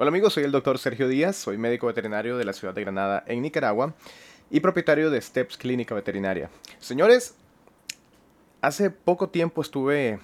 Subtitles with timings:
[0.00, 3.22] Hola amigos, soy el doctor Sergio Díaz, soy médico veterinario de la ciudad de Granada
[3.26, 3.92] en Nicaragua
[4.50, 6.48] y propietario de Steps Clínica Veterinaria.
[6.78, 7.34] Señores,
[8.62, 10.18] hace poco tiempo estuve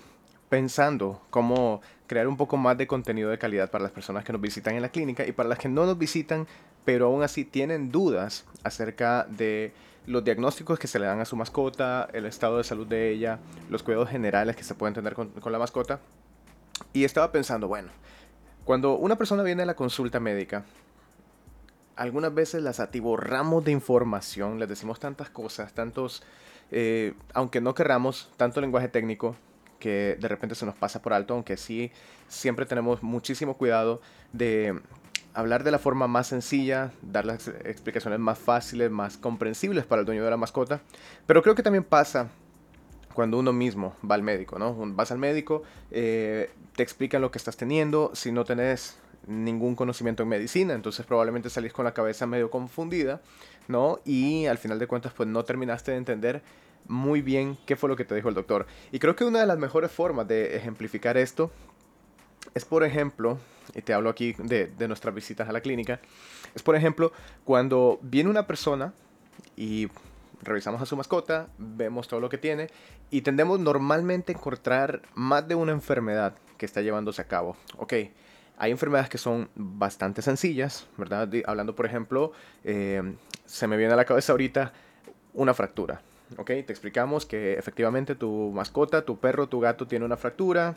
[0.49, 4.41] pensando cómo crear un poco más de contenido de calidad para las personas que nos
[4.41, 6.47] visitan en la clínica y para las que no nos visitan,
[6.87, 9.75] pero aún así tienen dudas acerca de
[10.07, 13.41] los diagnósticos que se le dan a su mascota, el estado de salud de ella,
[13.69, 16.01] los cuidados generales que se pueden tener con, con la mascota.
[16.95, 17.91] Y estaba pensando, bueno,
[18.67, 20.65] cuando una persona viene a la consulta médica,
[21.95, 26.25] algunas veces las atiborramos de información, les decimos tantas cosas, tantos,
[26.73, 29.37] eh, aunque no querramos, tanto lenguaje técnico
[29.79, 31.93] que de repente se nos pasa por alto, aunque sí
[32.27, 34.01] siempre tenemos muchísimo cuidado
[34.33, 34.81] de
[35.33, 40.07] hablar de la forma más sencilla, dar las explicaciones más fáciles, más comprensibles para el
[40.07, 40.81] dueño de la mascota,
[41.25, 42.31] pero creo que también pasa
[43.17, 44.77] cuando uno mismo va al médico, ¿no?
[44.95, 50.23] Vas al médico, eh, te explican lo que estás teniendo, si no tenés ningún conocimiento
[50.23, 53.23] en medicina, entonces probablemente salís con la cabeza medio confundida,
[53.69, 54.01] ¿no?
[54.05, 56.43] Y al final de cuentas, pues no terminaste de entender
[56.89, 58.67] muy bien qué fue lo que te dijo el doctor.
[58.93, 61.51] Y creo que una de las mejores formas de ejemplificar esto
[62.53, 63.39] es, por ejemplo,
[63.75, 66.01] y te hablo aquí de, de nuestras visitas a la clínica,
[66.55, 67.13] es, por ejemplo,
[67.47, 68.93] cuando viene una persona
[69.57, 69.89] y
[70.47, 72.69] revisamos a su mascota, vemos todo lo que tiene
[73.11, 77.57] y tendemos normalmente a encontrar más de una enfermedad que está llevándose a cabo.
[77.79, 77.93] Ok,
[78.59, 81.29] hay enfermedades que son bastante sencillas, ¿verdad?
[81.47, 82.33] Hablando, por ejemplo,
[82.65, 84.73] eh, se me viene a la cabeza ahorita
[85.35, 86.01] una fractura.
[86.39, 90.75] Ok, te explicamos que efectivamente tu mascota, tu perro, tu gato tiene una fractura,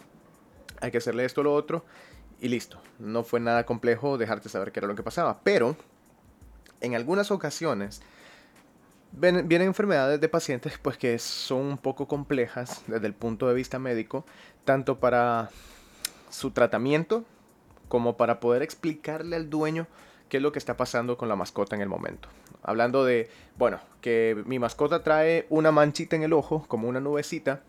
[0.81, 1.85] hay que hacerle esto o lo otro
[2.39, 2.81] y listo.
[2.99, 5.75] No fue nada complejo dejarte saber qué era lo que pasaba, pero
[6.81, 8.01] en algunas ocasiones
[9.11, 13.79] vienen enfermedades de pacientes pues que son un poco complejas desde el punto de vista
[13.79, 14.25] médico,
[14.65, 15.49] tanto para
[16.29, 17.23] su tratamiento
[17.87, 19.87] como para poder explicarle al dueño
[20.29, 22.29] qué es lo que está pasando con la mascota en el momento.
[22.61, 27.61] Hablando de, bueno, que mi mascota trae una manchita en el ojo, como una nubecita,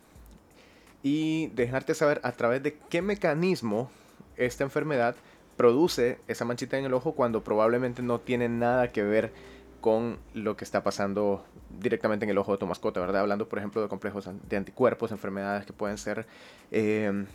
[1.02, 3.90] y dejarte saber a través de qué mecanismo
[4.36, 5.16] esta enfermedad
[5.56, 9.32] produce esa manchita en el ojo cuando probablemente no tiene nada que ver
[9.80, 11.44] con lo que está pasando
[11.78, 13.22] directamente en el ojo de tu mascota, ¿verdad?
[13.22, 16.26] Hablando, por ejemplo, de complejos de anticuerpos, enfermedades que pueden ser,
[16.70, 17.26] em,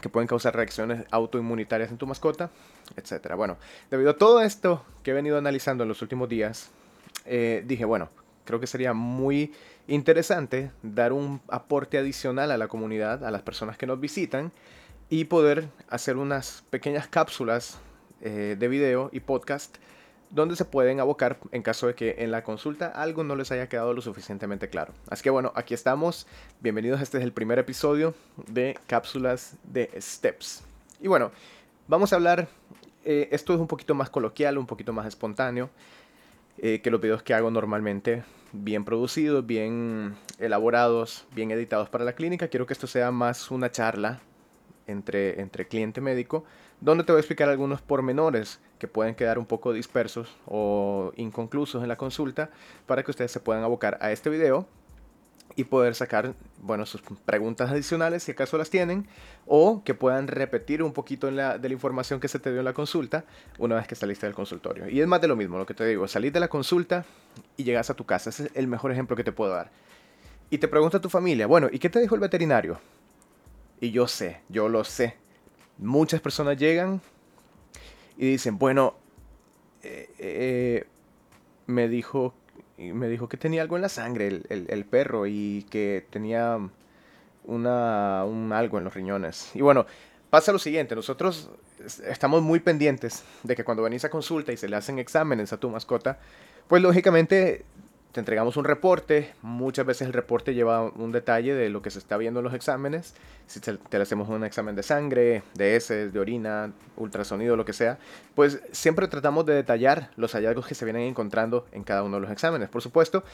[0.00, 2.50] que pueden causar reacciones autoinmunitarias en tu mascota,
[2.96, 3.34] etc.
[3.36, 3.58] Bueno,
[3.90, 6.70] debido a todo esto que he venido analizando en los últimos días,
[7.24, 8.08] eh, dije, bueno,
[8.44, 9.52] creo que sería muy
[9.88, 14.52] interesante dar un aporte adicional a la comunidad, a las personas que nos visitan,
[15.10, 17.78] y poder hacer unas pequeñas cápsulas
[18.20, 19.78] eh, de video y podcast
[20.30, 23.68] donde se pueden abocar en caso de que en la consulta algo no les haya
[23.68, 24.92] quedado lo suficientemente claro.
[25.08, 26.26] Así que bueno, aquí estamos.
[26.60, 28.14] Bienvenidos, este es el primer episodio
[28.46, 30.62] de cápsulas de Steps.
[31.00, 31.30] Y bueno,
[31.86, 32.48] vamos a hablar,
[33.04, 35.70] eh, esto es un poquito más coloquial, un poquito más espontáneo
[36.58, 42.12] eh, que los videos que hago normalmente, bien producidos, bien elaborados, bien editados para la
[42.14, 42.48] clínica.
[42.48, 44.20] Quiero que esto sea más una charla
[44.86, 46.44] entre, entre cliente médico
[46.80, 51.82] donde te voy a explicar algunos pormenores que pueden quedar un poco dispersos o inconclusos
[51.82, 52.50] en la consulta
[52.86, 54.66] para que ustedes se puedan abocar a este video
[55.56, 59.08] y poder sacar, bueno, sus preguntas adicionales si acaso las tienen
[59.46, 62.74] o que puedan repetir un poquito de la información que se te dio en la
[62.74, 63.24] consulta
[63.58, 64.88] una vez que saliste del consultorio.
[64.88, 67.04] Y es más de lo mismo, lo que te digo, salir de la consulta
[67.56, 68.30] y llegas a tu casa.
[68.30, 69.70] Ese es el mejor ejemplo que te puedo dar.
[70.48, 72.78] Y te pregunta tu familia, bueno, ¿y qué te dijo el veterinario?
[73.80, 75.16] Y yo sé, yo lo sé
[75.78, 77.00] muchas personas llegan
[78.16, 78.94] y dicen, bueno,
[79.82, 80.86] eh, eh,
[81.66, 82.34] me, dijo,
[82.76, 86.58] me dijo que tenía algo en la sangre el, perro y que tenía
[87.44, 89.50] una, un algo en los riñones.
[89.54, 89.86] Y bueno,
[90.30, 91.50] pasa lo siguiente, nosotros
[92.06, 95.58] estamos muy pendientes de que cuando venís a consulta y se le hacen exámenes a
[95.58, 96.18] tu mascota,
[96.66, 97.64] pues lógicamente
[98.12, 101.98] te entregamos un reporte, muchas veces el reporte lleva un detalle de lo que se
[101.98, 103.14] está viendo en los exámenes,
[103.46, 107.74] si te, le hacemos un examen de sangre, de heces, de orina, ultrasonido, lo que
[107.74, 107.98] sea,
[108.34, 112.22] pues siempre tratamos de detallar los hallazgos que se vienen encontrando en cada uno de
[112.22, 112.70] los exámenes.
[112.70, 113.24] Por supuesto,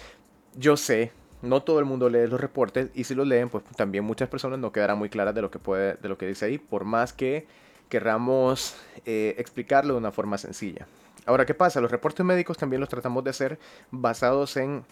[0.56, 4.04] yo sé, no todo el mundo lee los reportes y si los leen, pues también
[4.04, 6.58] muchas personas no quedarán muy claras de lo que, puede, de lo que dice ahí,
[6.58, 7.46] por más que
[7.88, 10.86] querramos eh, explicarlo de una forma sencilla.
[11.26, 11.80] Ahora, ¿qué pasa?
[11.80, 13.58] Los reportes médicos también los tratamos de hacer
[13.90, 14.84] basados en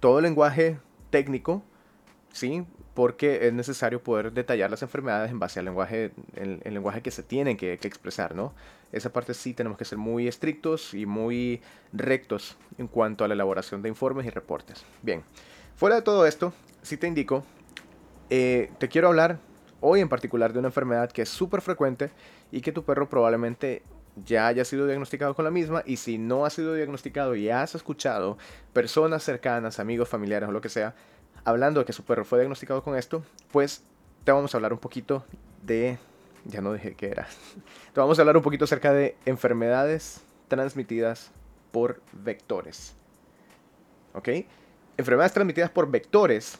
[0.00, 0.78] todo el lenguaje
[1.10, 1.62] técnico,
[2.32, 2.66] ¿sí?
[2.94, 7.22] Porque es necesario poder detallar las enfermedades en base al lenguaje, el, lenguaje que se
[7.22, 8.54] tienen que, que, expresar, ¿no?
[8.92, 11.62] Esa parte sí tenemos que ser muy estrictos y muy
[11.92, 14.84] rectos en cuanto a la elaboración de informes y reportes.
[15.02, 15.22] Bien,
[15.74, 17.44] fuera de todo esto, sí te indico,
[18.28, 19.38] eh, te quiero hablar
[19.80, 22.10] hoy en particular de una enfermedad que es súper frecuente
[22.50, 23.82] y que tu perro probablemente
[24.24, 27.74] ya haya sido diagnosticado con la misma y si no ha sido diagnosticado y has
[27.74, 28.38] escuchado
[28.72, 30.94] personas cercanas, amigos, familiares o lo que sea,
[31.44, 33.22] hablando de que su perro fue diagnosticado con esto,
[33.52, 33.82] pues
[34.24, 35.24] te vamos a hablar un poquito
[35.62, 35.98] de...
[36.44, 37.26] Ya no dije qué era.
[37.92, 41.32] Te vamos a hablar un poquito acerca de enfermedades transmitidas
[41.72, 42.94] por vectores.
[44.14, 44.28] ¿Ok?
[44.96, 46.58] Enfermedades transmitidas por vectores.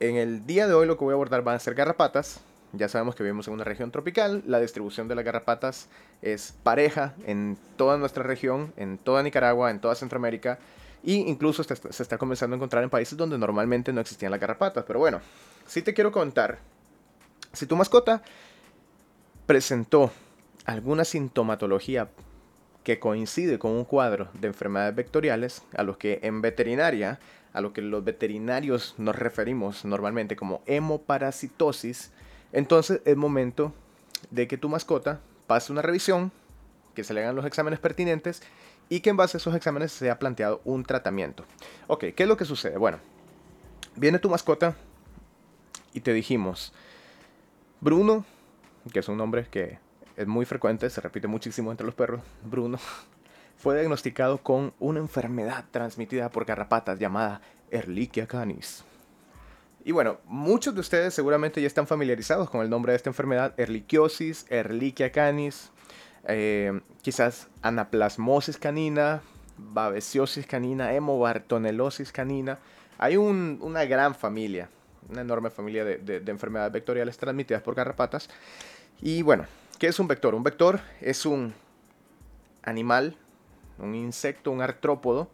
[0.00, 2.40] En el día de hoy lo que voy a abordar van a ser garrapatas.
[2.76, 4.42] Ya sabemos que vivimos en una región tropical.
[4.46, 5.88] La distribución de las garrapatas
[6.22, 10.58] es pareja en toda nuestra región, en toda Nicaragua, en toda Centroamérica.
[11.02, 14.84] Y incluso se está comenzando a encontrar en países donde normalmente no existían las garrapatas.
[14.86, 15.20] Pero bueno,
[15.66, 16.58] si te quiero contar.
[17.52, 18.22] Si tu mascota
[19.46, 20.10] presentó
[20.64, 22.08] alguna sintomatología
[22.82, 27.18] que coincide con un cuadro de enfermedades vectoriales, a los que en veterinaria,
[27.52, 32.10] a lo que los veterinarios nos referimos normalmente como hemoparasitosis,
[32.54, 33.74] entonces es momento
[34.30, 36.30] de que tu mascota pase una revisión,
[36.94, 38.42] que se le hagan los exámenes pertinentes
[38.88, 41.44] y que en base a esos exámenes se ha planteado un tratamiento.
[41.88, 42.78] Ok, ¿qué es lo que sucede?
[42.78, 42.98] Bueno,
[43.96, 44.76] viene tu mascota
[45.92, 46.72] y te dijimos,
[47.80, 48.24] Bruno,
[48.92, 49.80] que es un nombre que
[50.16, 52.78] es muy frecuente, se repite muchísimo entre los perros, Bruno,
[53.56, 57.40] fue diagnosticado con una enfermedad transmitida por garrapatas llamada
[57.72, 58.84] Ehrlichia canis.
[59.86, 63.52] Y bueno, muchos de ustedes seguramente ya están familiarizados con el nombre de esta enfermedad,
[63.60, 65.70] Ehrlichiosis, Ehrlichia canis,
[66.26, 69.20] eh, quizás anaplasmosis canina,
[69.58, 72.58] babesiosis canina, hemobartonelosis canina.
[72.96, 74.70] Hay una gran familia,
[75.10, 78.30] una enorme familia de, de enfermedades vectoriales transmitidas por garrapatas.
[79.02, 79.44] Y bueno,
[79.78, 80.34] ¿qué es un vector?
[80.34, 81.52] Un vector es un
[82.62, 83.18] animal,
[83.78, 85.28] un insecto, un artrópodo,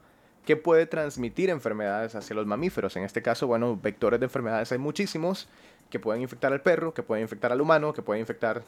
[0.44, 2.96] que puede transmitir enfermedades hacia los mamíferos.
[2.96, 5.48] En este caso, bueno, vectores de enfermedades hay muchísimos
[5.90, 8.62] que pueden infectar al perro, que pueden infectar al humano, que pueden infectar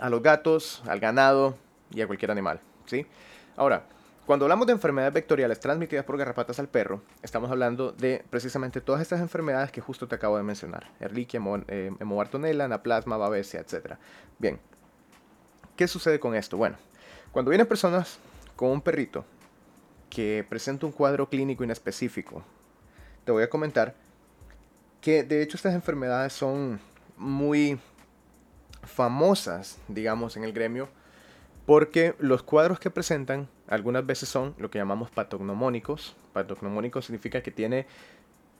[0.00, 1.56] a los gatos, al ganado
[1.90, 3.06] y a cualquier animal, ¿sí?
[3.56, 3.84] Ahora,
[4.26, 9.02] cuando hablamos de enfermedades vectoriales transmitidas por garrapatas al perro, estamos hablando de precisamente todas
[9.02, 10.88] estas enfermedades que justo te acabo de mencionar.
[11.00, 13.94] Ehrlichia, eh, hemobartonella, anaplasma, babesia, etc.
[14.38, 14.60] Bien,
[15.74, 16.56] ¿qué sucede con esto?
[16.56, 16.76] Bueno,
[17.32, 18.18] cuando vienen personas
[18.54, 19.24] con un perrito
[20.10, 22.44] que presenta un cuadro clínico inespecífico,
[23.24, 23.94] te voy a comentar
[25.00, 26.80] que de hecho estas enfermedades son
[27.16, 27.78] muy
[28.82, 30.88] famosas, digamos, en el gremio,
[31.66, 36.16] porque los cuadros que presentan algunas veces son lo que llamamos patognomónicos.
[36.32, 37.86] Patognomónico significa que tiene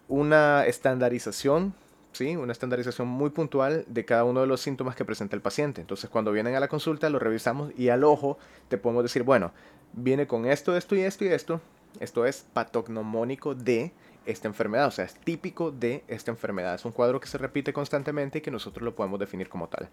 [0.09, 1.75] una estandarización,
[2.13, 2.37] ¿sí?
[2.37, 5.81] Una estandarización muy puntual de cada uno de los síntomas que presenta el paciente.
[5.81, 9.53] Entonces, cuando vienen a la consulta, lo revisamos y al ojo te podemos decir, bueno,
[9.93, 11.61] viene con esto, esto y esto y esto.
[11.99, 13.93] Esto es patognomónico de
[14.27, 16.75] esta enfermedad, o sea, es típico de esta enfermedad.
[16.75, 19.89] Es un cuadro que se repite constantemente y que nosotros lo podemos definir como tal.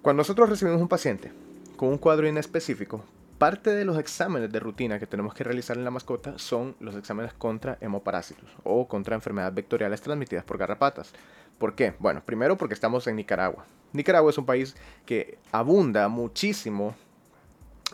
[0.00, 1.32] Cuando nosotros recibimos un paciente
[1.76, 3.04] con un cuadro inespecífico,
[3.40, 6.94] parte de los exámenes de rutina que tenemos que realizar en la mascota son los
[6.94, 11.14] exámenes contra hemoparásitos o contra enfermedades vectoriales transmitidas por garrapatas.
[11.56, 11.94] ¿Por qué?
[11.98, 13.64] Bueno, primero porque estamos en Nicaragua.
[13.94, 14.76] Nicaragua es un país
[15.06, 16.94] que abunda muchísimo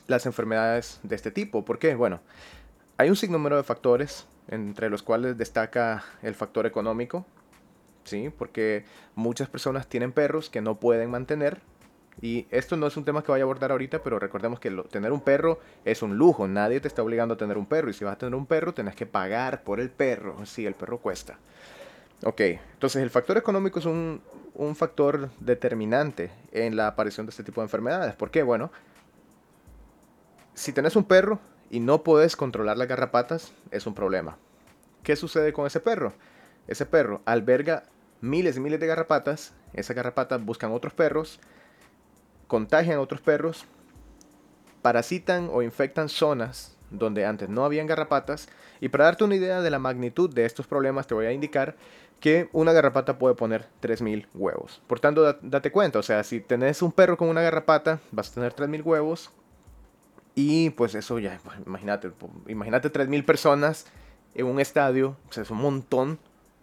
[0.08, 1.64] las enfermedades de este tipo.
[1.64, 1.94] ¿Por qué?
[1.94, 2.22] Bueno,
[2.96, 7.25] hay un sinnúmero de factores, entre los cuales destaca el factor económico,
[8.02, 8.32] ¿sí?
[8.37, 8.84] Porque
[9.14, 11.60] muchas personas tienen perros que no pueden mantener
[12.20, 15.12] y esto no es un tema que vaya a abordar ahorita, pero recordemos que tener
[15.12, 16.49] un perro es un lujo.
[16.49, 17.90] Nadie te está obligando a tener un perro.
[17.90, 20.44] Y si vas a tener un perro, tenés que pagar por el perro.
[20.46, 21.38] Si el perro cuesta.
[22.25, 24.23] Ok, entonces el factor económico es un,
[24.54, 28.14] un factor determinante en la aparición de este tipo de enfermedades.
[28.14, 28.42] ¿Por qué?
[28.42, 28.73] Bueno,
[30.54, 34.38] si tenés un perro y no puedes controlar las garrapatas, es un problema.
[35.02, 36.14] ¿Qué sucede con ese perro?
[36.66, 37.85] Ese perro alberga
[38.23, 39.52] miles y miles de garrapatas.
[39.75, 41.38] Esas garrapatas buscan otros perros
[42.46, 43.66] contagian a otros perros,
[44.82, 48.48] parasitan o infectan zonas donde antes no habían garrapatas.
[48.80, 51.76] Y para darte una idea de la magnitud de estos problemas, te voy a indicar
[52.20, 54.82] que una garrapata puede poner 3.000 huevos.
[54.86, 58.34] Por tanto, date cuenta, o sea, si tenés un perro con una garrapata, vas a
[58.34, 59.30] tener 3.000 huevos.
[60.34, 62.12] Y pues eso ya, pues, imagínate,
[62.46, 63.86] imagínate 3.000 personas
[64.34, 66.18] en un estadio, o sea, es un montón.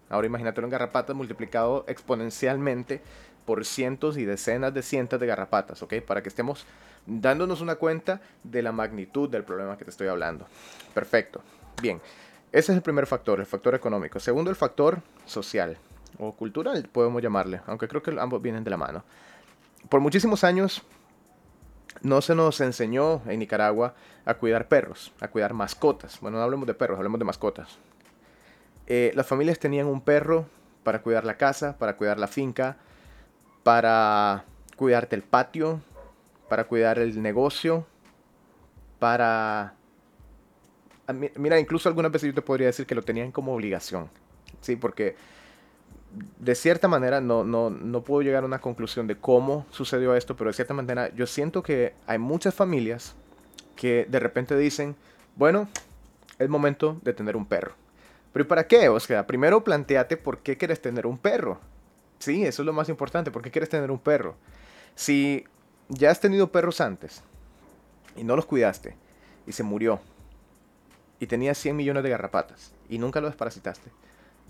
[0.08, 3.00] Ahora imagínate una garrapata multiplicado exponencialmente
[3.44, 5.94] por cientos y decenas de cientos de garrapatas, ¿ok?
[6.06, 6.66] Para que estemos
[7.06, 10.46] dándonos una cuenta de la magnitud del problema que te estoy hablando.
[10.94, 11.42] Perfecto.
[11.82, 12.00] Bien,
[12.52, 14.20] ese es el primer factor, el factor económico.
[14.20, 15.76] Segundo, el factor social
[16.18, 19.04] o cultural, podemos llamarle, aunque creo que ambos vienen de la mano.
[19.88, 20.82] Por muchísimos años
[22.02, 26.20] no se nos enseñó en Nicaragua a cuidar perros, a cuidar mascotas.
[26.20, 27.78] Bueno, no hablemos de perros, hablemos de mascotas.
[28.86, 30.46] Eh, las familias tenían un perro
[30.82, 32.76] para cuidar la casa, para cuidar la finca,
[33.64, 34.44] para
[34.76, 35.80] cuidarte el patio,
[36.48, 37.84] para cuidar el negocio,
[39.00, 39.74] para...
[41.36, 44.08] Mira, incluso algunas veces yo te podría decir que lo tenían como obligación,
[44.60, 44.76] ¿sí?
[44.76, 45.16] Porque
[46.38, 50.36] de cierta manera no, no, no puedo llegar a una conclusión de cómo sucedió esto,
[50.36, 53.14] pero de cierta manera yo siento que hay muchas familias
[53.76, 54.96] que de repente dicen,
[55.36, 55.68] bueno,
[56.38, 57.74] es momento de tener un perro.
[58.32, 58.88] Pero ¿y para qué?
[58.88, 61.60] O sea, primero planteate por qué quieres tener un perro.
[62.18, 64.36] Sí, eso es lo más importante, ¿por qué quieres tener un perro?
[64.94, 65.44] Si
[65.88, 67.22] ya has tenido perros antes
[68.16, 68.96] y no los cuidaste
[69.46, 70.00] y se murió
[71.20, 73.90] y tenía 100 millones de garrapatas y nunca lo desparasitaste,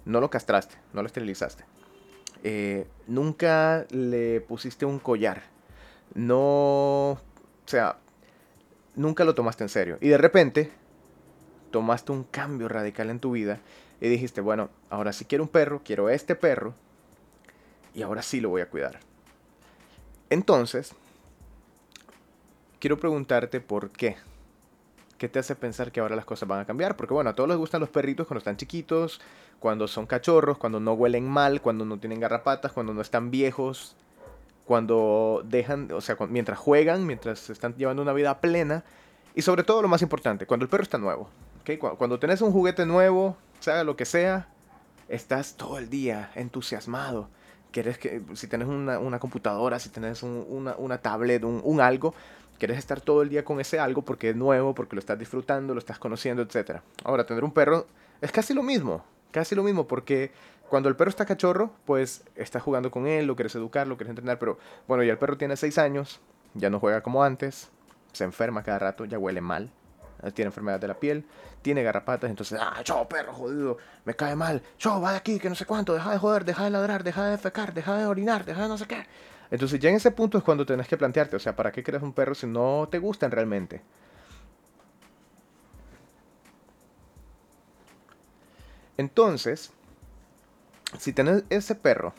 [0.05, 1.65] no lo castraste, no lo esterilizaste,
[2.43, 5.43] eh, nunca le pusiste un collar,
[6.15, 7.19] no, o
[7.67, 7.99] sea,
[8.95, 10.71] nunca lo tomaste en serio y de repente
[11.71, 13.59] tomaste un cambio radical en tu vida
[14.01, 16.75] y dijiste, bueno, ahora sí quiero un perro, quiero este perro
[17.95, 19.01] y ahora sí lo voy a cuidar.
[20.31, 20.93] Entonces,
[22.81, 24.17] quiero preguntarte por qué.
[25.17, 26.97] ¿Qué te hace pensar que ahora las cosas van a cambiar?
[26.97, 29.21] Porque bueno, a todos les gustan los perritos cuando están chiquitos,
[29.61, 33.97] cuando son cachorros, cuando no huelen mal, cuando no tienen garrapatas, cuando no están viejos,
[34.65, 38.85] cuando dejan, o sea, mientras juegan, mientras están llevando una vida plena.
[39.37, 41.29] Y sobre todo lo más importante, cuando el perro está nuevo.
[41.61, 41.79] ¿okay?
[41.79, 44.49] Cuando, tenés un juguete nuevo, sea lo que sea,
[45.09, 47.29] estás todo el día entusiasmado
[47.75, 52.15] quieres que, si tienes una, computadora, si tienes una, una, tablet, un, un, algo,
[52.57, 55.75] quieres estar todo el día con ese algo porque es nuevo, porque lo estás disfrutando,
[55.75, 56.79] lo estás conociendo, etc.
[57.03, 57.89] Ahora, tener un perro
[58.21, 60.31] es casi lo mismo, casi lo mismo, porque
[60.69, 64.11] cuando el perro está cachorro, pues estás jugando con él, lo quieres educar, lo quieres
[64.11, 66.21] entrenar, pero bueno, ya el perro tiene 6 años,
[66.55, 67.71] ya no juega como antes,
[68.13, 69.71] se enferma cada rato, ya huele mal,
[70.33, 71.27] tiene enfermedad de la piel,
[71.63, 75.49] tiene garrapatas, entonces, ah, yo perro jodido, me cae mal, yo va de aquí, que
[75.49, 78.45] no sé cuánto, deja de joder, deja de ladrar, deja de fecar, deja de orinar,
[78.45, 79.07] deja de no sé qué.
[79.51, 82.03] Entonces ya en ese punto es cuando tenés que plantearte, o sea, ¿para qué quieres
[82.03, 83.83] un perro si no te gustan realmente?
[88.97, 89.73] Entonces,
[90.99, 92.15] si tenés ese perro,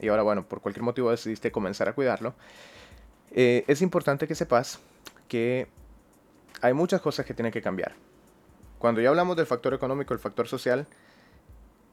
[0.00, 2.34] y ahora bueno, por cualquier motivo decidiste comenzar a cuidarlo,
[3.30, 4.78] eh, es importante que sepas
[5.28, 5.68] que
[6.60, 7.94] hay muchas cosas que tienen que cambiar.
[8.78, 10.86] Cuando ya hablamos del factor económico, el factor social,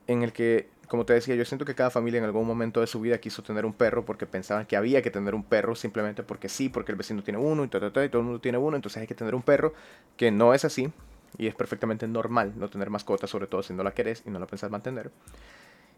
[0.07, 2.87] en el que, como te decía, yo siento que cada familia en algún momento de
[2.87, 6.23] su vida quiso tener un perro porque pensaban que había que tener un perro simplemente
[6.23, 9.07] porque sí, porque el vecino tiene uno y, todo, el mundo tiene uno, entonces hay
[9.07, 9.75] que tener un perro,
[10.17, 10.91] que no es así
[11.37, 14.39] y es perfectamente normal no tener mascotas, sobre todo si no la querés y no
[14.39, 15.11] la pensás mantener.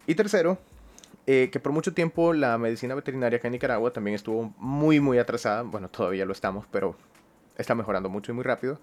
[0.07, 0.57] Y tercero,
[1.25, 5.19] eh, que por mucho tiempo la medicina veterinaria acá en Nicaragua también estuvo muy, muy
[5.19, 6.97] atrasada, bueno, todavía lo estamos, pero
[7.61, 8.79] está mejorando mucho y muy rápido.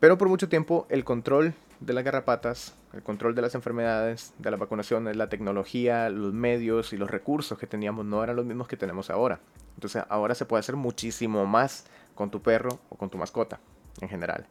[0.00, 4.50] Pero por mucho tiempo el control de las garrapatas, el control de las enfermedades, de
[4.50, 8.68] las vacunaciones, la tecnología, los medios y los recursos que teníamos no eran los mismos
[8.68, 9.40] que tenemos ahora.
[9.74, 13.60] Entonces ahora se puede hacer muchísimo más con tu perro o con tu mascota
[14.00, 14.46] en general.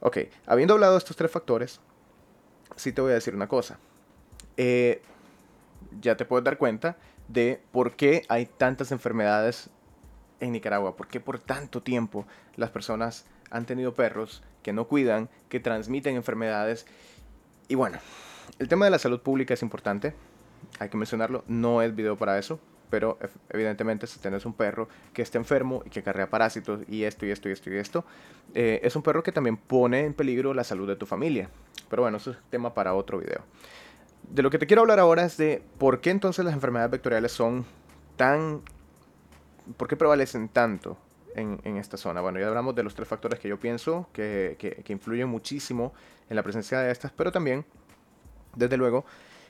[0.00, 1.80] Ok, habiendo hablado de estos tres factores,
[2.76, 3.78] sí te voy a decir una cosa.
[4.56, 5.02] Eh,
[6.00, 6.96] ya te puedes dar cuenta
[7.28, 9.70] de por qué hay tantas enfermedades
[10.46, 15.28] en Nicaragua, por qué por tanto tiempo las personas han tenido perros que no cuidan,
[15.48, 16.86] que transmiten enfermedades.
[17.68, 17.98] Y bueno,
[18.58, 20.14] el tema de la salud pública es importante,
[20.78, 22.58] hay que mencionarlo, no es video para eso,
[22.90, 23.18] pero
[23.50, 27.30] evidentemente si tienes un perro que está enfermo y que carrea parásitos y esto y
[27.30, 28.04] esto y esto y esto,
[28.54, 31.48] eh, es un perro que también pone en peligro la salud de tu familia.
[31.90, 33.42] Pero bueno, eso es tema para otro video.
[34.30, 37.32] De lo que te quiero hablar ahora es de por qué entonces las enfermedades vectoriales
[37.32, 37.64] son
[38.16, 38.62] tan...
[39.76, 40.96] ¿Por qué prevalecen tanto
[41.34, 42.20] en, esta zona.
[42.20, 45.92] Bueno, ya hablamos de los tres factores que yo pienso que, influyen muchísimo
[46.28, 47.64] en la presencia de estas, pero también,
[48.54, 49.04] desde luego,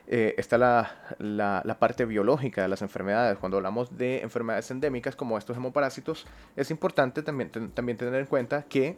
[0.07, 3.39] eh, está la, parte biológica de las enfermedades.
[3.39, 8.63] Cuando hablamos de enfermedades endémicas como estos hemoparásitos, es importante también, también tener en cuenta
[8.63, 8.97] que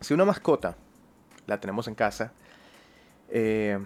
[0.00, 0.76] si una mascota
[1.46, 2.32] la tenemos en casa
[3.28, 3.78] eh,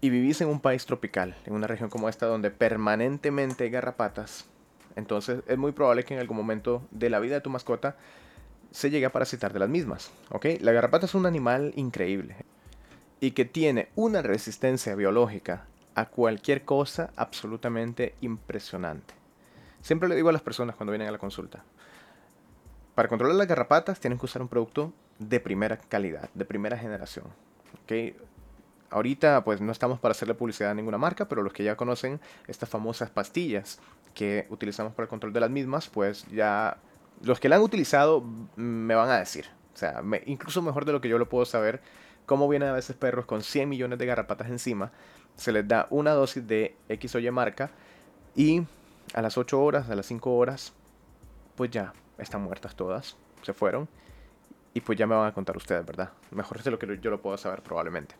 [0.00, 4.46] y vivís en un país tropical, en una región como esta donde permanentemente hay garrapatas,
[4.96, 7.96] entonces es muy probable que en algún momento de la vida de tu mascota
[8.70, 10.10] se llegue a parasitar de las mismas.
[10.30, 10.46] ¿ok?
[10.60, 12.36] La garrapata es un animal increíble
[13.20, 19.14] y que tiene una resistencia biológica a cualquier cosa absolutamente impresionante.
[19.80, 21.64] Siempre le digo a las personas cuando vienen a la consulta,
[22.94, 27.26] para controlar las garrapatas tienen que usar un producto de primera calidad, de primera generación.
[27.84, 28.16] ¿ok?
[28.90, 32.20] Ahorita pues no estamos para hacerle publicidad a ninguna marca, pero los que ya conocen
[32.46, 33.78] estas famosas pastillas
[34.14, 36.78] que utilizamos para el control de las mismas, pues ya
[37.22, 38.24] los que la han utilizado
[38.56, 39.46] me van a decir.
[39.74, 41.80] O sea, incluso mejor de lo que yo lo puedo saber,
[42.26, 44.92] cómo vienen a veces perros con 100 millones de garrapatas encima,
[45.36, 47.70] se les da una dosis de X Y marca
[48.36, 48.62] y
[49.14, 50.72] a las 8 horas, a las 5 horas,
[51.56, 53.88] pues ya están muertas todas, se fueron.
[54.74, 56.12] Y pues ya me van a contar ustedes, ¿verdad?
[56.30, 58.14] Mejor de lo que yo lo puedo saber probablemente.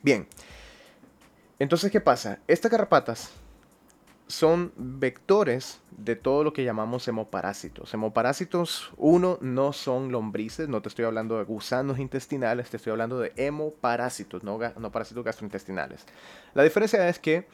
[0.00, 0.28] Bien.
[1.58, 2.38] Entonces, ¿qué pasa?
[2.46, 3.32] Estas garrapatas
[4.32, 7.92] son vectores de todo lo que llamamos hemoparásitos.
[7.92, 13.18] Hemoparásitos, uno, no son lombrices, no te estoy hablando de gusanos intestinales, te estoy hablando
[13.20, 14.58] de hemoparásitos, no,
[14.90, 16.06] parásitos gastrointestinales.
[16.54, 17.46] La diferencia es que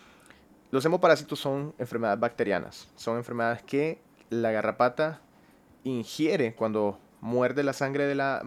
[0.70, 5.20] los hemoparásitos son enfermedades bacterianas, son enfermedades que la garrapata
[5.82, 8.44] ingiere cuando muerde la sangre de la,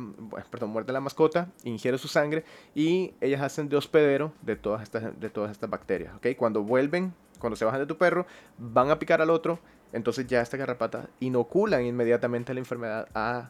[0.50, 2.45] perdón, muerde la mascota, ingiere su sangre
[2.75, 6.27] y ellas hacen de hospedero de todas estas, de todas estas bacterias, ¿ok?
[6.38, 8.25] Cuando vuelven cuando se bajan de tu perro,
[8.57, 9.60] van a picar al otro,
[9.91, 13.50] entonces ya esta garrapata inoculan inmediatamente la enfermedad a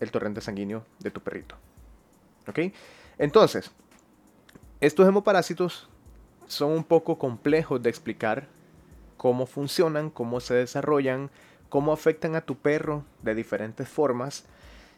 [0.00, 1.56] el torrente sanguíneo de tu perrito.
[2.48, 2.58] ¿Ok?
[3.18, 3.70] Entonces,
[4.80, 5.88] estos hemoparásitos
[6.46, 8.48] son un poco complejos de explicar
[9.16, 11.30] cómo funcionan, cómo se desarrollan,
[11.68, 14.44] cómo afectan a tu perro de diferentes formas.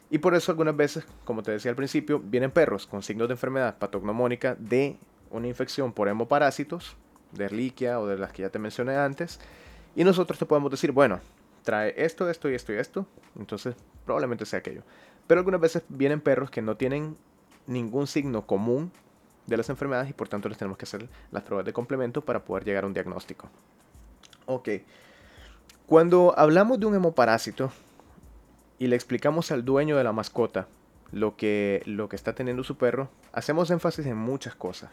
[0.09, 3.35] Y por eso algunas veces, como te decía al principio, vienen perros con signos de
[3.35, 4.97] enfermedad patognomónica de
[5.29, 6.97] una infección por hemoparásitos
[7.35, 9.39] de Erliquia o de las que ya te mencioné antes.
[9.95, 11.19] Y nosotros te podemos decir, bueno,
[11.63, 13.05] trae esto, esto y esto y esto.
[13.37, 13.75] Entonces
[14.05, 14.83] probablemente sea aquello.
[15.27, 17.17] Pero algunas veces vienen perros que no tienen
[17.67, 18.91] ningún signo común
[19.47, 22.43] de las enfermedades y por tanto les tenemos que hacer las pruebas de complemento para
[22.45, 23.49] poder llegar a un diagnóstico.
[24.45, 24.69] Ok.
[25.87, 27.71] Cuando hablamos de un hemoparásito
[28.79, 30.67] y le explicamos al dueño de la mascota
[31.11, 34.89] lo que, lo que está teniendo su perro, hacemos énfasis en muchas cosas.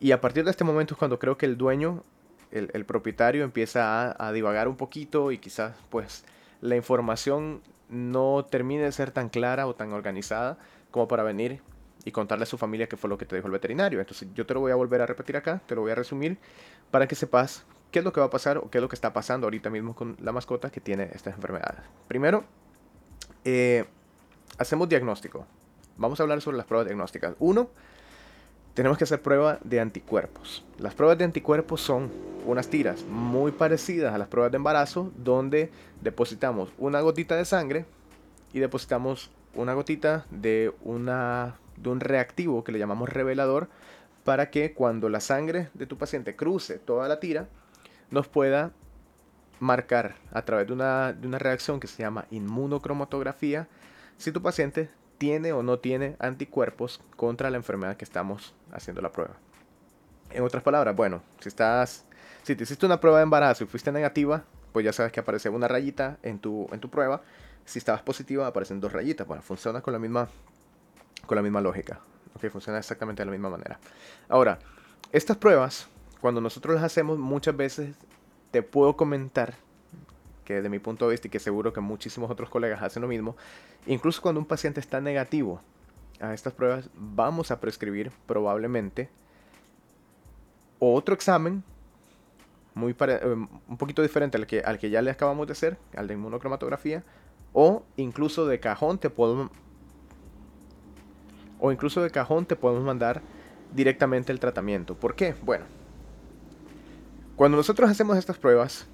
[0.00, 2.02] Y a partir de este momento es cuando creo que el dueño,
[2.50, 6.24] el, propietario, empieza a, divagar un poquito y quizás pues
[6.62, 10.58] la información no termine de ser tan clara o tan organizada
[10.90, 11.60] como para venir
[12.04, 14.00] y contarle a su familia qué fue lo que te dijo el veterinario.
[14.00, 16.38] Entonces yo te lo voy a volver a repetir acá, te lo voy a resumir
[16.90, 18.94] para que sepas qué es lo que va a pasar o qué es lo que
[18.94, 21.82] está pasando ahorita mismo con la mascota que tiene estas enfermedades.
[22.08, 22.44] Primero,
[23.44, 23.84] eh,
[24.56, 25.46] hacemos diagnóstico.
[25.98, 27.34] Vamos a hablar sobre las pruebas diagnósticas.
[27.38, 27.68] Uno,
[28.80, 30.64] tenemos que hacer prueba de anticuerpos.
[30.78, 32.10] Las pruebas de anticuerpos son
[32.46, 37.84] unas tiras muy parecidas a las pruebas de embarazo, donde depositamos una gotita de sangre
[38.54, 43.68] y depositamos una gotita de, una, de un reactivo que le llamamos revelador
[44.24, 47.48] para que cuando la sangre de tu paciente cruce toda la tira,
[48.10, 48.72] nos pueda
[49.58, 53.68] marcar a través de una, de una reacción que se llama inmunocromatografía
[54.16, 54.88] si tu paciente
[55.20, 59.34] tiene o no tiene anticuerpos contra la enfermedad que estamos haciendo la prueba.
[60.30, 62.06] En otras palabras, bueno, si estás,
[62.42, 65.50] si te hiciste una prueba de embarazo y fuiste negativa, pues ya sabes que aparece
[65.50, 67.20] una rayita en tu, en tu prueba.
[67.66, 69.26] Si estabas positiva, aparecen dos rayitas.
[69.26, 70.26] Bueno, funciona con la misma,
[71.26, 72.00] con la misma lógica.
[72.34, 73.78] Ok, funciona exactamente de la misma manera.
[74.26, 74.58] Ahora,
[75.12, 75.86] estas pruebas,
[76.22, 77.94] cuando nosotros las hacemos, muchas veces
[78.52, 79.56] te puedo comentar
[80.50, 83.08] que de mi punto de vista y que seguro que muchísimos otros colegas hacen lo
[83.08, 83.36] mismo,
[83.86, 85.60] incluso cuando un paciente está negativo
[86.20, 89.08] a estas pruebas, vamos a prescribir probablemente
[90.80, 91.62] otro examen
[92.74, 96.08] muy eh, un poquito diferente al que, al que ya le acabamos de hacer, al
[96.08, 97.04] de inmunocromatografía,
[97.52, 99.50] o incluso de cajón te podemos
[101.60, 103.22] o incluso de cajón te podemos mandar
[103.72, 104.96] directamente el tratamiento.
[104.96, 105.34] ¿Por qué?
[105.42, 105.66] Bueno,
[107.36, 108.88] cuando nosotros hacemos estas pruebas,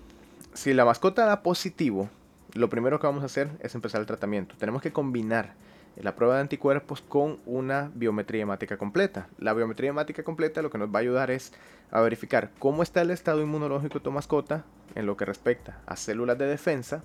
[0.56, 2.08] si la mascota da positivo,
[2.54, 4.54] lo primero que vamos a hacer es empezar el tratamiento.
[4.58, 5.54] Tenemos que combinar
[5.96, 9.28] la prueba de anticuerpos con una biometría hemática completa.
[9.38, 11.52] La biometría hemática completa lo que nos va a ayudar es
[11.90, 14.64] a verificar cómo está el estado inmunológico de tu mascota
[14.94, 17.02] en lo que respecta a células de defensa,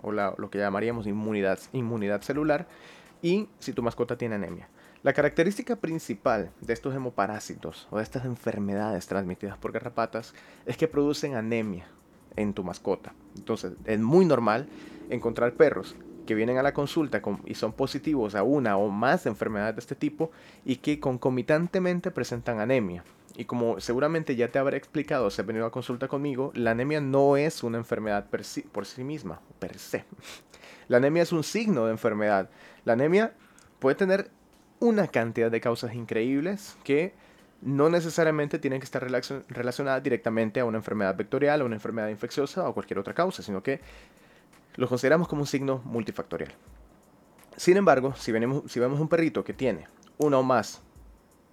[0.00, 2.66] o lo que llamaríamos inmunidad, inmunidad celular,
[3.20, 4.68] y si tu mascota tiene anemia.
[5.02, 10.34] La característica principal de estos hemoparásitos o de estas enfermedades transmitidas por garrapatas
[10.66, 11.86] es que producen anemia
[12.36, 13.14] en tu mascota.
[13.36, 14.68] Entonces, es muy normal
[15.10, 19.76] encontrar perros que vienen a la consulta y son positivos a una o más enfermedades
[19.76, 20.30] de este tipo
[20.64, 23.04] y que concomitantemente presentan anemia.
[23.36, 27.00] Y como seguramente ya te habré explicado si has venido a consulta conmigo, la anemia
[27.00, 30.04] no es una enfermedad por sí misma, per se.
[30.88, 32.50] La anemia es un signo de enfermedad.
[32.84, 33.34] La anemia
[33.78, 34.30] puede tener
[34.80, 37.14] una cantidad de causas increíbles que
[37.62, 42.68] no necesariamente tienen que estar relacionadas directamente a una enfermedad vectorial, a una enfermedad infecciosa
[42.68, 43.80] o cualquier otra causa, sino que
[44.74, 46.52] lo consideramos como un signo multifactorial.
[47.56, 48.32] Sin embargo, si,
[48.66, 49.86] si vemos un perrito que tiene
[50.18, 50.82] uno o más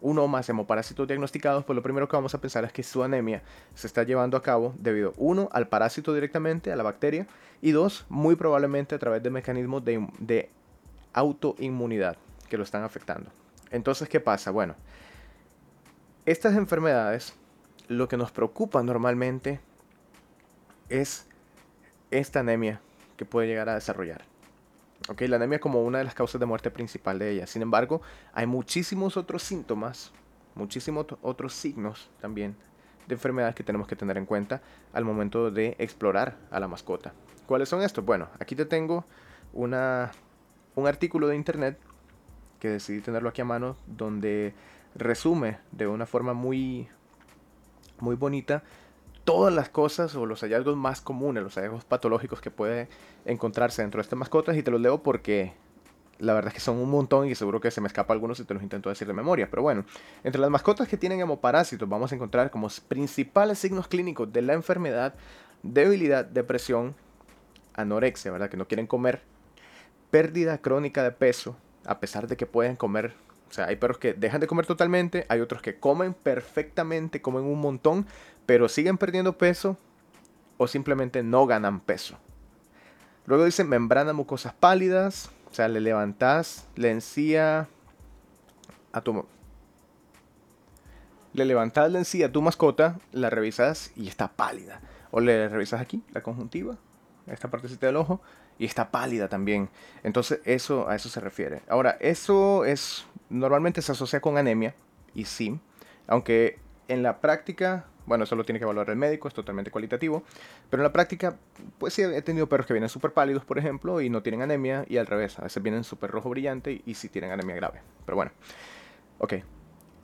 [0.02, 3.04] uno o más hemoparásitos diagnosticados, pues lo primero que vamos a pensar es que su
[3.04, 3.44] anemia
[3.76, 7.28] se está llevando a cabo debido, uno, al parásito directamente, a la bacteria,
[7.62, 10.50] y dos, muy probablemente a través de mecanismos de, de
[11.14, 12.18] autoinmunidad
[12.48, 13.30] que lo están afectando.
[13.72, 14.52] Entonces, ¿qué pasa?
[14.52, 14.76] Bueno,
[16.32, 17.34] estas enfermedades,
[17.88, 19.60] lo que nos preocupa normalmente
[20.88, 21.28] es
[22.12, 22.82] esta anemia
[23.18, 24.22] que puede llegar a desarrollar.
[25.10, 27.48] Okay, la anemia como una de las causas de muerte principal de ella.
[27.48, 30.12] Sin embargo, hay muchísimos otros síntomas,
[30.54, 32.56] muchísimos otros signos también
[33.08, 34.62] de enfermedad que tenemos que tener en cuenta
[34.94, 37.12] al momento de explorar a la mascota.
[37.48, 38.06] ¿Cuáles son estos?
[38.06, 39.04] Bueno, aquí te tengo
[39.52, 40.12] una,
[40.76, 41.80] un artículo de internet
[42.60, 44.54] que decidí tenerlo aquí a mano donde
[44.96, 46.88] resume de una forma muy,
[48.00, 48.64] muy bonita
[49.24, 52.88] todas las cosas o los hallazgos más comunes, los hallazgos patológicos que puede
[53.26, 55.54] encontrarse dentro de estas mascotas y te los leo porque
[56.18, 58.44] la verdad es que son un montón y seguro que se me escapa algunos y
[58.44, 59.50] te los intento decir de memoria.
[59.50, 59.86] Pero bueno,
[60.24, 64.54] entre las mascotas que tienen hemoparásitos vamos a encontrar como principales signos clínicos de la
[64.54, 65.14] enfermedad
[65.64, 66.96] debilidad, depresión,
[67.74, 68.50] anorexia, ¿verdad?
[68.50, 69.22] Que no quieren comer,
[70.12, 73.14] pérdida crónica de peso, a pesar de que pueden comer
[73.50, 77.44] o sea, hay perros que dejan de comer totalmente, hay otros que comen perfectamente, comen
[77.44, 78.06] un montón,
[78.46, 79.78] pero siguen perdiendo peso
[80.58, 82.18] o simplemente no ganan peso.
[83.26, 87.68] Luego dice membrana mucosas pálidas, o sea, le levantas la encía
[88.92, 89.26] a tu
[91.34, 94.82] le levantas la encía a tu mascota, la revisas y está pálida.
[95.12, 96.78] O le revisas aquí la conjuntiva,
[97.28, 98.22] esta partecita del ojo,
[98.60, 99.70] y está pálida también.
[100.04, 101.62] Entonces, eso a eso se refiere.
[101.70, 104.76] Ahora, eso es normalmente se asocia con anemia
[105.14, 105.60] y sí,
[106.08, 110.24] aunque en la práctica, bueno, eso lo tiene que evaluar el médico, es totalmente cualitativo,
[110.70, 111.38] pero en la práctica,
[111.78, 114.86] pues sí he tenido perros que vienen súper pálidos, por ejemplo, y no tienen anemia,
[114.88, 117.82] y al revés, a veces vienen súper rojo brillante y sí tienen anemia grave.
[118.06, 118.32] Pero bueno,
[119.20, 119.36] ok.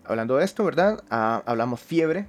[0.04, 1.04] Hablando de esto, ¿verdad?
[1.10, 2.28] Ah, hablamos fiebre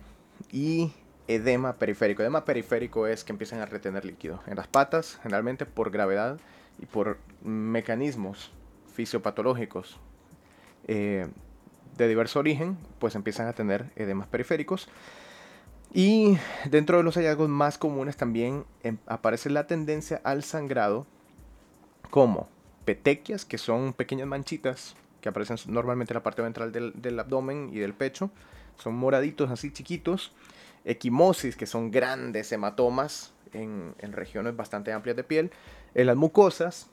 [0.50, 0.92] y
[1.28, 2.22] edema periférico.
[2.22, 6.38] Edema periférico es que empiezan a retener líquido en las patas, generalmente por gravedad
[6.78, 8.50] y por mecanismos
[8.94, 10.00] fisiopatológicos
[10.86, 11.26] eh,
[11.96, 14.88] de diverso origen, pues empiezan a tener edemas periféricos.
[15.92, 16.36] Y
[16.68, 21.06] dentro de los hallazgos más comunes también em, aparece la tendencia al sangrado
[22.10, 22.48] como
[22.84, 27.78] petequias, que son pequeñas manchitas que aparecen normalmente en la parte ventral del abdomen y
[27.78, 28.30] del pecho.
[28.76, 30.32] Son moraditos así chiquitos
[30.86, 35.50] equimosis, que son grandes hematomas en, regiones bastante amplias de piel,
[35.94, 36.88] en las mucosas,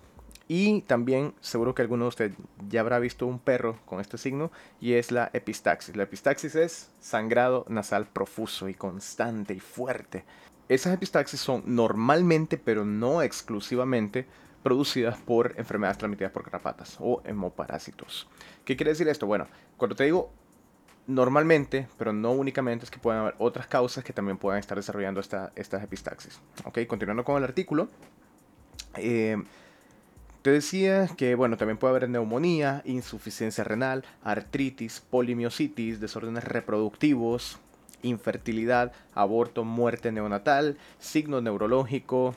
[0.47, 2.33] y también seguro que alguno de ustedes
[2.69, 4.51] ya habrá visto un perro con este signo
[4.81, 5.95] y es la epistaxis.
[5.95, 10.25] La epistaxis es sangrado nasal profuso y constante y fuerte.
[10.67, 14.25] Esas epistaxis son normalmente, pero no exclusivamente,
[14.63, 18.27] producidas por enfermedades transmitidas por garrapatas o hemoparásitos.
[18.65, 19.27] ¿Qué quiere decir esto?
[19.27, 20.31] Bueno, cuando te digo
[21.05, 25.19] normalmente, pero no únicamente, es que pueden haber otras causas que también puedan estar desarrollando
[25.19, 26.39] esta, estas epistaxis.
[26.87, 27.89] Continuando con el artículo.
[28.95, 29.37] Eh,
[30.43, 37.59] te decía que, bueno, también puede haber neumonía, insuficiencia renal, artritis, polimiositis, desórdenes reproductivos,
[38.01, 42.35] infertilidad, aborto, muerte neonatal, signo neurológico,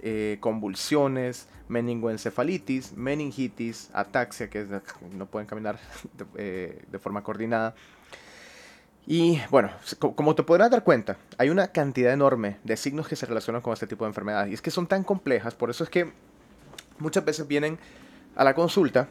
[0.00, 4.66] eh, convulsiones, meningoencefalitis, meningitis, ataxia, que
[5.12, 5.78] no pueden caminar
[6.36, 7.74] eh, de forma coordinada,
[9.06, 13.26] y bueno, como te podrás dar cuenta, hay una cantidad enorme de signos que se
[13.26, 14.50] relacionan con este tipo de enfermedades.
[14.52, 16.12] Y es que son tan complejas, por eso es que
[17.02, 17.78] muchas veces vienen
[18.34, 19.08] a la consulta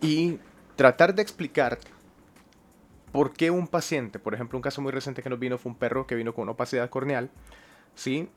[0.00, 0.38] y
[0.76, 1.78] tratar de explicar
[3.10, 5.78] por qué un paciente, por ejemplo, un caso muy reciente que nos vino fue un
[5.78, 7.30] perro que vino con una opacidad corneal,
[7.94, 8.28] ¿sí?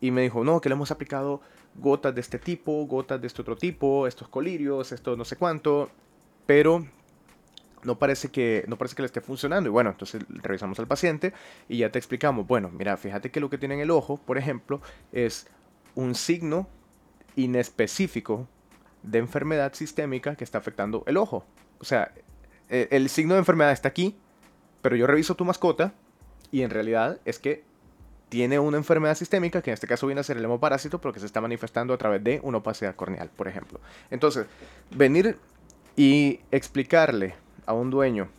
[0.00, 1.40] Y me dijo, no, que le hemos aplicado
[1.74, 5.90] gotas de este tipo, gotas de este otro tipo, estos colirios, esto no sé cuánto,
[6.46, 6.86] pero
[7.82, 11.32] no parece que no parece que le esté funcionando y bueno entonces revisamos al paciente
[11.68, 14.38] y ya te explicamos bueno mira fíjate que lo que tiene en el ojo por
[14.38, 14.80] ejemplo
[15.10, 15.48] es
[15.96, 16.68] un signo
[17.36, 18.48] inespecífico
[19.02, 21.44] de enfermedad sistémica que está afectando el ojo
[21.78, 22.12] o sea
[22.68, 24.16] e, el signo de enfermedad está aquí
[24.80, 25.92] pero yo reviso tu mascota
[26.50, 27.64] y en realidad es que
[28.32, 31.20] tiene una enfermedad sistémica, que en este caso viene a ser el hemoparásito, pero que
[31.20, 33.78] se está manifestando a través de una opacidad corneal, por ejemplo.
[34.10, 34.46] Entonces,
[34.90, 35.36] venir
[35.96, 37.34] y explicarle
[37.66, 38.30] a un dueño,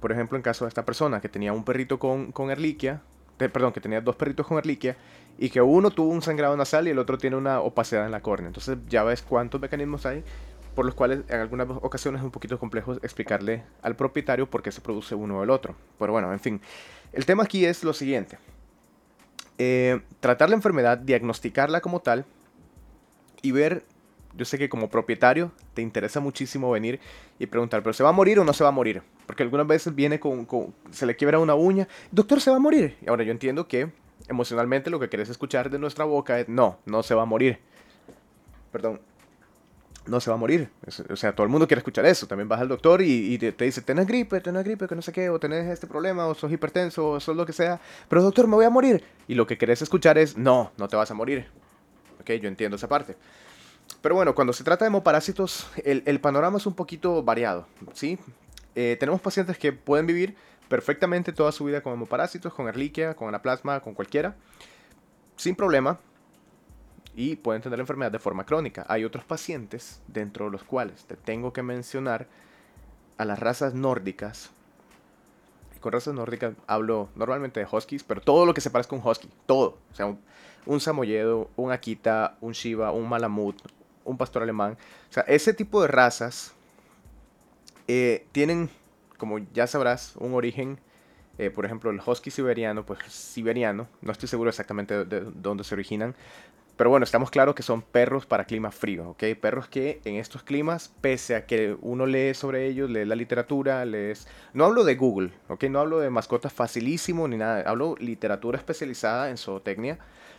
[0.00, 3.02] por ejemplo, en caso de esta persona que tenía un perrito con, con erliquia,
[3.36, 4.96] perdón, que tenía dos perritos con erliquia,
[5.38, 8.20] y que uno tuvo un sangrado nasal y el otro tiene una opacidad en la
[8.20, 8.48] córnea.
[8.48, 10.22] Entonces ya ves cuántos mecanismos hay
[10.74, 14.70] por los cuales en algunas ocasiones es un poquito complejo explicarle al propietario por qué
[14.70, 15.74] se produce uno o el otro.
[15.98, 16.60] Pero bueno, en fin,
[17.12, 18.38] el tema aquí es lo siguiente.
[19.58, 22.24] Eh, tratar la enfermedad, diagnosticarla como tal
[23.42, 23.84] y ver
[24.36, 27.00] yo sé que como propietario te interesa muchísimo venir
[27.38, 29.02] y preguntar, ¿pero se va a morir o no se va a morir?
[29.26, 30.46] Porque algunas veces viene con,
[30.90, 32.96] se le quiebra una uña, doctor, ¿se va a morir?
[33.02, 33.90] Y ahora yo entiendo que
[34.28, 37.58] emocionalmente lo que quieres escuchar de nuestra boca es, no, no se va a morir.
[38.72, 39.00] Perdón.
[40.06, 40.70] no se va a morir.
[41.10, 42.26] O sea, todo el mundo quiere escuchar eso.
[42.26, 45.28] También vas al doctor y, te, dice, tenés gripe, tenés gripe, que no sé qué,
[45.30, 47.80] o tenés este problema, o sos hipertenso, o sos lo que sea.
[48.08, 49.02] Pero doctor, me voy a morir.
[49.28, 51.46] Y lo que querés escuchar es, no, no te vas a morir.
[52.20, 53.16] Ok, yo entiendo esa parte.
[54.00, 58.18] Pero bueno, cuando se trata de hemoparásitos, el, el panorama es un poquito variado, ¿sí?
[58.74, 60.36] Eh, tenemos pacientes que pueden vivir
[60.70, 64.36] perfectamente toda su vida con hemoparásitos, con erliquia, con anaplasma, con cualquiera,
[65.34, 65.98] sin problema,
[67.16, 68.86] y pueden tener la enfermedad de forma crónica.
[68.88, 72.28] Hay otros pacientes dentro de los cuales te tengo que mencionar
[73.18, 74.52] a las razas nórdicas.
[75.76, 78.98] Y con razas nórdicas hablo normalmente de huskies, pero todo lo que se parezca a
[79.00, 79.76] un husky, todo.
[79.90, 80.16] O sea,
[80.66, 83.60] un, samoyedo, un akita, un shiba, un malamut,
[84.04, 84.78] un pastor alemán.
[85.10, 86.54] O sea, ese tipo de razas
[87.88, 88.70] eh, tienen,
[89.20, 90.80] como ya sabrás, un origen.
[91.38, 95.74] Eh, por ejemplo, el husky siberiano, pues siberiano, no estoy seguro exactamente de dónde se
[95.74, 96.14] originan,
[96.80, 99.22] pero bueno, estamos claros que son perros para clima frío, ¿ok?
[99.38, 103.84] Perros que en estos climas, pese a que uno lee sobre ellos, lee la literatura,
[103.84, 104.26] lees...
[104.54, 105.64] No hablo de Google, ¿ok?
[105.64, 107.68] No hablo de mascotas facilísimo ni nada.
[107.68, 109.98] Hablo literatura especializada en zootecnia.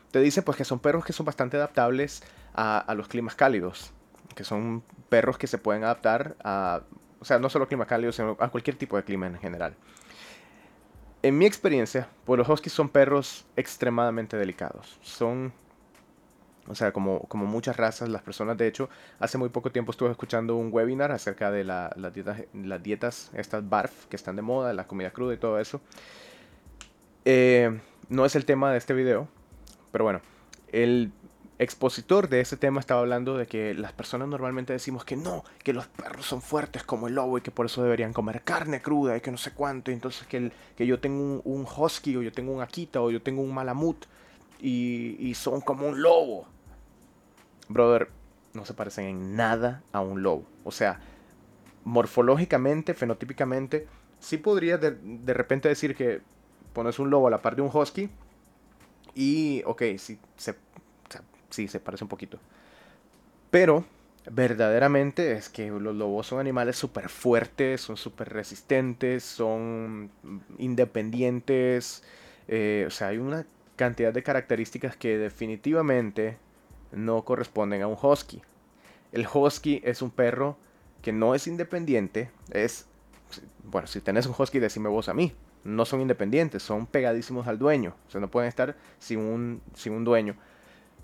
[0.09, 2.23] Te dice pues que son perros que son bastante adaptables
[2.55, 3.91] a, a los climas cálidos.
[4.33, 6.81] Que son perros que se pueden adaptar a...
[7.21, 9.75] O sea, no solo clima cálido, sino a cualquier tipo de clima en general.
[11.23, 14.97] En mi experiencia, pues los huskies son perros extremadamente delicados.
[15.01, 15.53] Son
[16.67, 20.11] o sea, como, como muchas razas, las personas, de hecho, hace muy poco tiempo estuve
[20.11, 24.41] escuchando un webinar acerca de la, las, dietas, las dietas, estas BARF, que están de
[24.41, 25.81] moda, la comida cruda y todo eso.
[27.25, 27.79] Eh,
[28.09, 29.27] no es el tema de este video,
[29.91, 30.21] pero bueno,
[30.71, 31.11] el
[31.61, 35.73] expositor de ese tema estaba hablando de que las personas normalmente decimos que no, que
[35.73, 39.15] los perros son fuertes como el lobo y que por eso deberían comer carne cruda
[39.15, 42.15] y que no sé cuánto, y entonces que, el, que yo tengo un, un husky
[42.15, 44.05] o yo tengo un akita o yo tengo un malamut
[44.61, 46.47] y, son como un lobo.
[47.67, 48.09] Brother,
[48.53, 50.45] no se parecen en nada a un lobo.
[50.63, 50.99] O sea,
[51.83, 53.87] morfológicamente, fenotípicamente,
[54.19, 56.21] sí podría de, repente decir que
[56.73, 58.09] pones un lobo a la par de un husky
[59.13, 60.55] y, ok, sí se,
[61.51, 62.39] sí, se parece un poquito.
[63.51, 63.85] Pero,
[64.29, 70.11] verdaderamente es que los lobos son animales súper fuertes, son súper resistentes, son
[70.57, 72.03] independientes.
[72.47, 76.37] Eh, o sea, hay una cantidad de características que definitivamente
[76.91, 78.41] no corresponden a un husky.
[79.11, 80.57] El husky es un perro
[81.01, 82.85] que no es independiente, es,
[83.63, 85.33] bueno, si tenés un husky, decime vos a mí,
[85.63, 89.93] no son independientes, son pegadísimos al dueño, o sea, no pueden estar sin un, sin
[89.93, 90.35] un dueño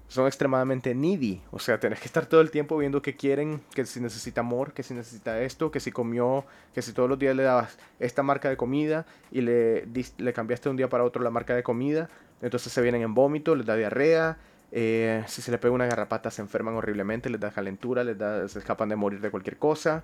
[0.07, 1.41] son extremadamente needy.
[1.51, 4.73] O sea, tenés que estar todo el tiempo viendo que quieren, que si necesita amor,
[4.73, 8.23] que si necesita esto, que si comió, que si todos los días le dabas esta
[8.23, 9.85] marca de comida y le,
[10.17, 12.09] le cambiaste de un día para otro la marca de comida,
[12.41, 14.37] entonces se vienen en vómito, les da diarrea.
[14.71, 18.47] Eh, si se le pega una garrapata se enferman horriblemente, les da calentura, les da,
[18.47, 20.03] se escapan de morir de cualquier cosa.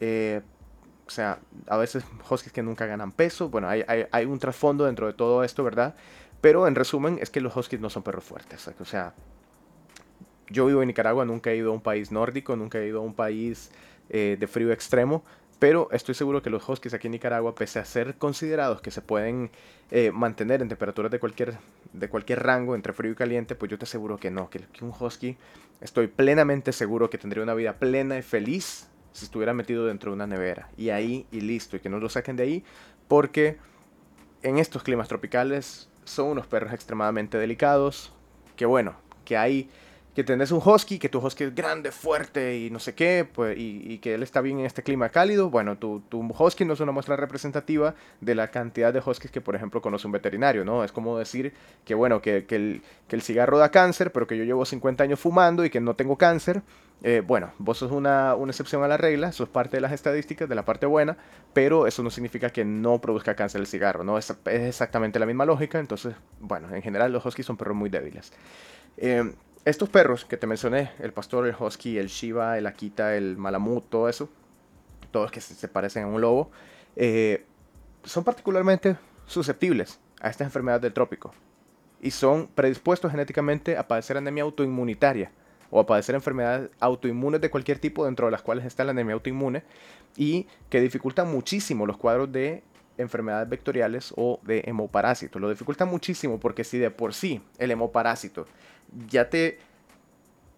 [0.00, 0.40] Eh,
[1.06, 3.48] o sea, a veces huskies que nunca ganan peso.
[3.48, 5.96] Bueno, hay, hay, hay un trasfondo dentro de todo esto, ¿verdad?
[6.40, 8.68] Pero en resumen es que los huskies no son perros fuertes.
[8.80, 9.14] O sea,
[10.48, 13.02] yo vivo en Nicaragua, nunca he ido a un país nórdico, nunca he ido a
[13.02, 13.70] un país
[14.08, 15.22] eh, de frío extremo.
[15.58, 19.02] Pero estoy seguro que los huskies aquí en Nicaragua, pese a ser considerados que se
[19.02, 19.50] pueden
[19.90, 21.58] eh, mantener en temperaturas de cualquier,
[21.92, 24.82] de cualquier rango, entre frío y caliente, pues yo te aseguro que no, que, que
[24.82, 25.36] un husky,
[25.82, 30.14] estoy plenamente seguro que tendría una vida plena y feliz si estuviera metido dentro de
[30.14, 30.70] una nevera.
[30.78, 32.64] Y ahí y listo, y que no lo saquen de ahí,
[33.06, 33.58] porque
[34.42, 38.12] en estos climas tropicales son unos perros extremadamente delicados.
[38.56, 39.70] Que bueno, que hay
[40.14, 43.56] que tenés un husky, que tu husky es grande, fuerte y no sé qué, pues,
[43.56, 46.80] y, que él está bien en este clima cálido, bueno, tu, tu, husky no es
[46.80, 50.82] una muestra representativa de la cantidad de huskies que, por ejemplo, conoce un veterinario, ¿no?
[50.82, 54.36] Es como decir que, bueno, que, que, el, que el cigarro da cáncer, pero que
[54.36, 56.62] yo llevo 50 años fumando y que no tengo cáncer,
[57.02, 60.54] eh, bueno, vos sos una, excepción a la regla, sos parte de las estadísticas, de
[60.54, 61.16] la parte buena,
[61.54, 64.18] pero eso no significa que no produzca cáncer el cigarro, ¿no?
[64.18, 68.32] Es, exactamente la misma lógica, entonces, bueno, en general los huskies son perros muy débiles.
[68.98, 69.32] Eh,
[69.64, 73.88] estos perros que te mencioné, el pastor, el husky, el shiba, el akita, el malamut,
[73.88, 74.28] todo eso,
[75.10, 76.50] todos que se parecen a un lobo,
[76.96, 77.46] eh,
[78.04, 81.32] son particularmente susceptibles a esta enfermedad del trópico
[82.00, 85.30] y son predispuestos genéticamente a padecer anemia autoinmunitaria
[85.70, 89.14] o a padecer enfermedades autoinmunes de cualquier tipo, dentro de las cuales está la anemia
[89.14, 89.62] autoinmune,
[90.16, 92.62] y que dificultan muchísimo los cuadros de
[92.98, 95.40] enfermedades vectoriales o de hemoparásitos.
[95.40, 98.46] Lo dificulta muchísimo porque si de por sí el hemoparásito
[99.08, 99.58] ya te,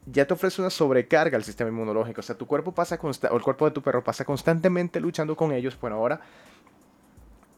[0.06, 3.42] ya te ofrece una sobrecarga al sistema inmunológico, o sea, tu cuerpo pasa o el
[3.42, 6.20] cuerpo de tu perro pasa constantemente luchando con ellos, bueno, ahora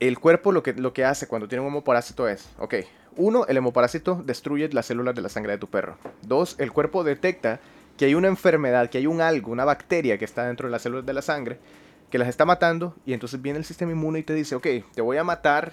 [0.00, 2.74] el cuerpo lo que, lo que hace cuando tiene un hemoparásito es, ok,
[3.16, 5.96] uno, el hemoparásito destruye las células de la sangre de tu perro.
[6.22, 7.60] Dos, el cuerpo detecta
[7.96, 10.82] que hay una enfermedad, que hay un algo, una bacteria que está dentro de las
[10.82, 11.58] células de la sangre,
[12.10, 15.00] que las está matando, y entonces viene el sistema inmune y te dice, ok, te
[15.00, 15.72] voy a matar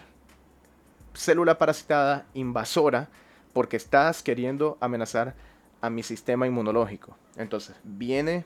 [1.13, 3.09] célula parasitada invasora
[3.53, 5.35] porque estás queriendo amenazar
[5.81, 7.17] a mi sistema inmunológico.
[7.35, 8.45] Entonces viene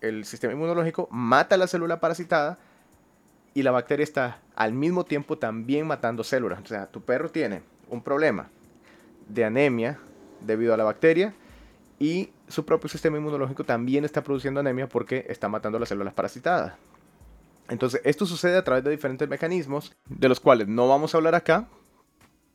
[0.00, 2.58] el sistema inmunológico, mata la célula parasitada
[3.54, 6.60] y la bacteria está al mismo tiempo también matando células.
[6.62, 8.48] O sea, tu perro tiene un problema
[9.28, 9.98] de anemia
[10.40, 11.34] debido a la bacteria
[11.98, 16.74] y su propio sistema inmunológico también está produciendo anemia porque está matando las células parasitadas.
[17.68, 21.36] Entonces, esto sucede a través de diferentes mecanismos, de los cuales no vamos a hablar
[21.36, 21.68] acá,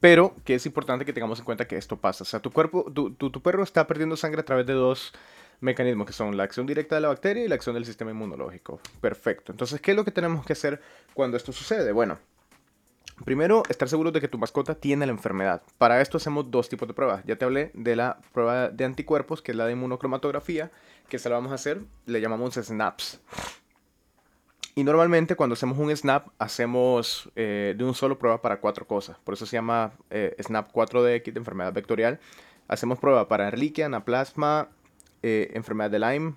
[0.02, 2.24] pero que es importante que tengamos en cuenta que esto pasa.
[2.24, 5.14] O sea, tu cuerpo, tu, tu, perro está perdiendo sangre a través de dos
[5.66, 8.80] mecanismos que son la acción directa de la bacteria y la acción del sistema inmunológico.
[9.02, 9.52] Perfecto.
[9.52, 10.82] Entonces, ¿qué es lo que tenemos que hacer
[11.14, 11.92] cuando esto sucede?
[11.92, 12.18] Bueno,
[13.24, 15.62] Primero, estar seguro de que tu mascota tiene la enfermedad.
[15.78, 17.24] Para esto hacemos dos tipos de pruebas.
[17.26, 20.70] Ya te hablé de la prueba de anticuerpos, que es la de inmunocromatografía,
[21.08, 23.22] que se la vamos a hacer, le llamamos snaps.
[24.76, 29.18] Y normalmente cuando hacemos un snap, hacemos eh, de un solo prueba para cuatro cosas.
[29.24, 32.20] Por eso se llama eh, snap 4DX de enfermedad vectorial.
[32.68, 34.68] Hacemos prueba para Ehrlichia, Anaplasma,
[35.24, 36.36] eh, enfermedad de Lyme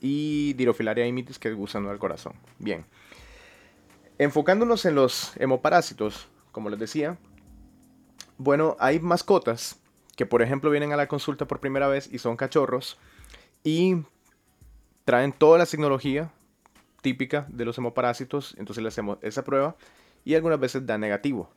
[0.00, 2.34] y Dirofilaria imitis, que es gusano del corazón.
[2.58, 2.84] Bien.
[4.18, 7.18] Enfocándonos en los hemoparásitos, como les decía,
[8.38, 9.78] bueno, hay mascotas
[10.16, 12.98] que por ejemplo vienen a la consulta por primera vez y son cachorros
[13.64, 14.02] y
[15.04, 16.32] traen toda la tecnología
[17.00, 19.76] típica de los hemoparásitos, entonces le hacemos esa prueba
[20.24, 21.50] y algunas veces da negativo.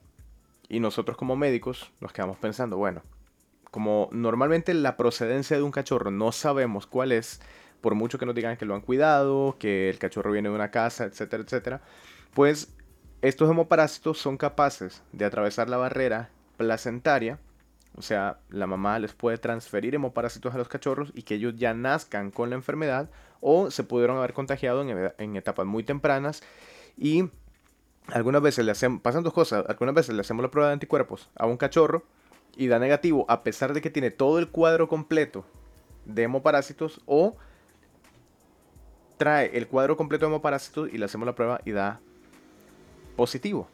[0.68, 3.04] Y nosotros como médicos nos quedamos pensando, bueno,
[3.76, 7.42] como normalmente la procedencia de un cachorro no sabemos cuál es,
[7.82, 10.72] por mucho que nos digan que lo han cuidado, que el cachorro viene de una
[10.72, 11.82] casa, etcétera, etcétera,
[12.34, 12.74] pues
[13.22, 17.38] estos hemoparásitos son capaces de atravesar la barrera placentaria,
[17.98, 21.74] o sea, la mamá les puede transferir hemoparásitos a los cachorros y que ellos ya
[21.74, 23.10] nazcan con la enfermedad
[23.42, 24.84] o se pudieron haber contagiado
[25.18, 26.44] en, etapas muy tempranas
[26.96, 27.30] y
[28.08, 31.30] algunas veces le hacemos, pasan dos cosas, algunas veces le hacemos la prueba de anticuerpos
[31.36, 32.06] a un cachorro
[32.56, 35.46] y da negativo a pesar de que tiene todo el cuadro completo
[36.06, 37.36] de hemoparásitos o
[39.18, 42.00] trae el cuadro completo de hemoparásitos y le hacemos la prueba y da
[43.16, 43.68] positivo.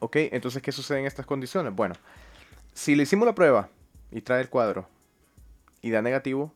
[0.00, 0.16] ¿Ok?
[0.16, 1.74] Entonces, ¿qué sucede en estas condiciones?
[1.74, 1.94] Bueno,
[2.72, 3.68] si le hicimos la prueba
[4.10, 4.88] y trae el cuadro
[5.82, 6.52] y da negativo,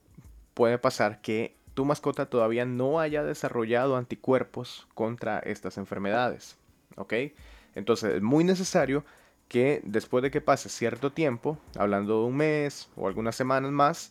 [0.54, 6.57] puede pasar que tu mascota todavía no haya desarrollado anticuerpos contra estas enfermedades.
[6.96, 7.14] ¿Ok?
[7.76, 9.04] Entonces, es muy necesario
[9.48, 14.11] que después de que pase cierto tiempo, hablando de un mes o algunas semanas más,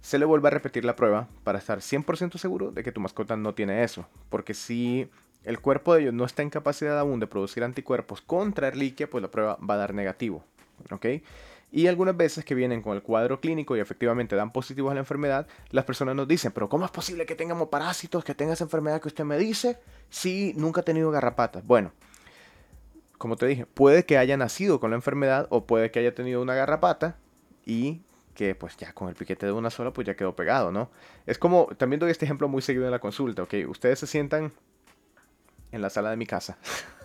[0.00, 3.36] se le vuelva a repetir la prueba para estar 100% seguro de que tu mascota
[3.36, 4.06] no tiene eso.
[4.28, 5.08] Porque si
[5.44, 9.22] el cuerpo de ellos no está en capacidad aún de producir anticuerpos contra Ehrlichia, pues
[9.22, 10.44] la prueba va a dar negativo.
[10.90, 11.06] ¿Ok?
[11.70, 15.00] Y algunas veces que vienen con el cuadro clínico y efectivamente dan positivos a la
[15.00, 18.64] enfermedad, las personas nos dicen, pero ¿cómo es posible que tengamos parásitos, que tenga esa
[18.64, 19.78] enfermedad que usted me dice,
[20.10, 21.64] si nunca ha tenido garrapatas?
[21.64, 21.92] Bueno,
[23.22, 26.42] como te dije, puede que haya nacido con la enfermedad o puede que haya tenido
[26.42, 27.14] una garrapata
[27.64, 28.02] y
[28.34, 30.90] que pues ya con el piquete de una sola pues ya quedó pegado, ¿no?
[31.24, 33.54] Es como, también doy este ejemplo muy seguido en la consulta, ¿ok?
[33.68, 34.50] Ustedes se sientan
[35.70, 36.58] en la sala de mi casa.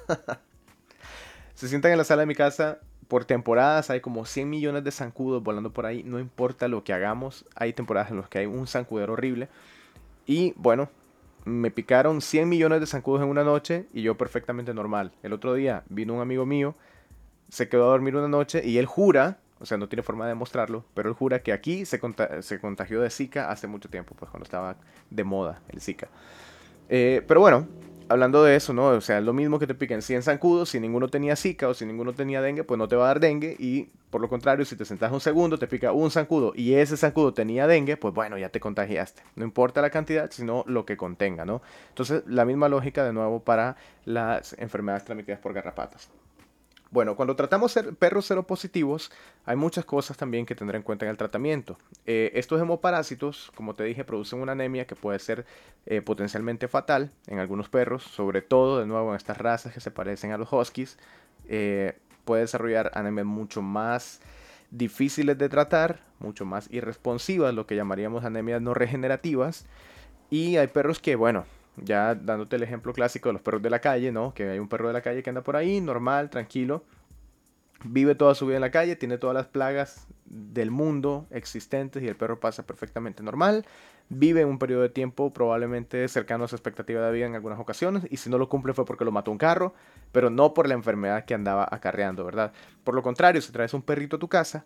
[1.53, 4.91] se sientan en la sala de mi casa por temporadas, hay como 100 millones de
[4.91, 8.47] zancudos volando por ahí, no importa lo que hagamos, hay temporadas en las que hay
[8.47, 9.49] un zancudero horrible.
[10.25, 10.89] Y bueno,
[11.47, 15.13] me picaron 100 millones de zancudos en una noche y yo perfectamente normal.
[15.23, 16.75] El otro día vino un amigo mío,
[17.49, 20.29] se quedó a dormir una noche y él jura, o sea, no tiene forma de
[20.29, 24.43] demostrarlo, pero él jura que aquí se, contagió de Zika hace mucho tiempo, pues cuando
[24.43, 24.75] estaba
[25.09, 26.09] de moda el Zika.
[26.89, 27.65] Eh, pero bueno,
[28.09, 28.87] hablando de eso, ¿no?
[28.87, 31.85] O sea, lo mismo que te piquen 100 zancudos, si ninguno tenía zika o si
[31.85, 33.55] ninguno tenía dengue, pues no te va a dar dengue.
[33.59, 36.97] Y por lo contrario, si te sentas un segundo, te pica un zancudo y ese
[36.97, 39.21] zancudo tenía dengue, pues bueno, ya te contagiaste.
[39.35, 41.61] No importa la cantidad, sino lo que contenga, ¿no?
[41.89, 46.09] Entonces, la misma lógica de nuevo para las enfermedades transmitidas por garrapatas.
[46.97, 49.11] Bueno, cuando tratamos ser perros seropositivos,
[49.45, 51.77] hay muchas cosas también que tener en cuenta en el tratamiento.
[52.07, 55.45] Eh, estos hemoparásitos, como te dije, producen una anemia que puede ser
[55.85, 59.91] eh, potencialmente fatal en algunos perros, sobre todo, de nuevo, en estas razas que se
[59.91, 60.97] parecen a los huskies.
[61.47, 64.19] Eh, puede desarrollar anemias mucho más
[64.71, 69.67] difíciles de tratar, mucho más irresponsivas, lo que llamaríamos anemias no regenerativas.
[70.31, 71.45] Y hay perros que, bueno,
[71.77, 74.33] ya dándote el ejemplo clásico de los perros de la calle, ¿no?
[74.33, 76.83] Que hay un perro de la calle que anda por ahí, normal, tranquilo,
[77.83, 82.07] vive toda su vida en la calle, tiene todas las plagas del mundo existentes y
[82.07, 83.65] el perro pasa perfectamente normal,
[84.09, 88.07] vive un periodo de tiempo probablemente cercano a su expectativa de vida en algunas ocasiones
[88.09, 89.73] y si no lo cumple fue porque lo mató un carro,
[90.11, 92.51] pero no por la enfermedad que andaba acarreando, ¿verdad?
[92.83, 94.65] Por lo contrario, si traes un perrito a tu casa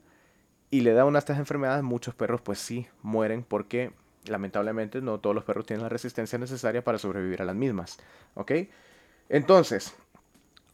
[0.70, 3.92] y le da una de estas enfermedades, muchos perros pues sí mueren porque
[4.26, 7.98] lamentablemente no todos los perros tienen la resistencia necesaria para sobrevivir a las mismas.
[8.36, 8.52] ¿Ok?
[9.30, 9.96] Entonces,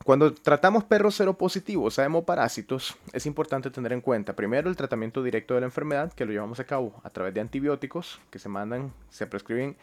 [0.03, 5.53] cuando tratamos perros seropositivos a hemoparásitos, es importante tener en cuenta primero el tratamiento directo
[5.53, 8.93] de la enfermedad, que lo llevamos a cabo a través de antibióticos que se mandan,
[9.09, 9.75] se prescriben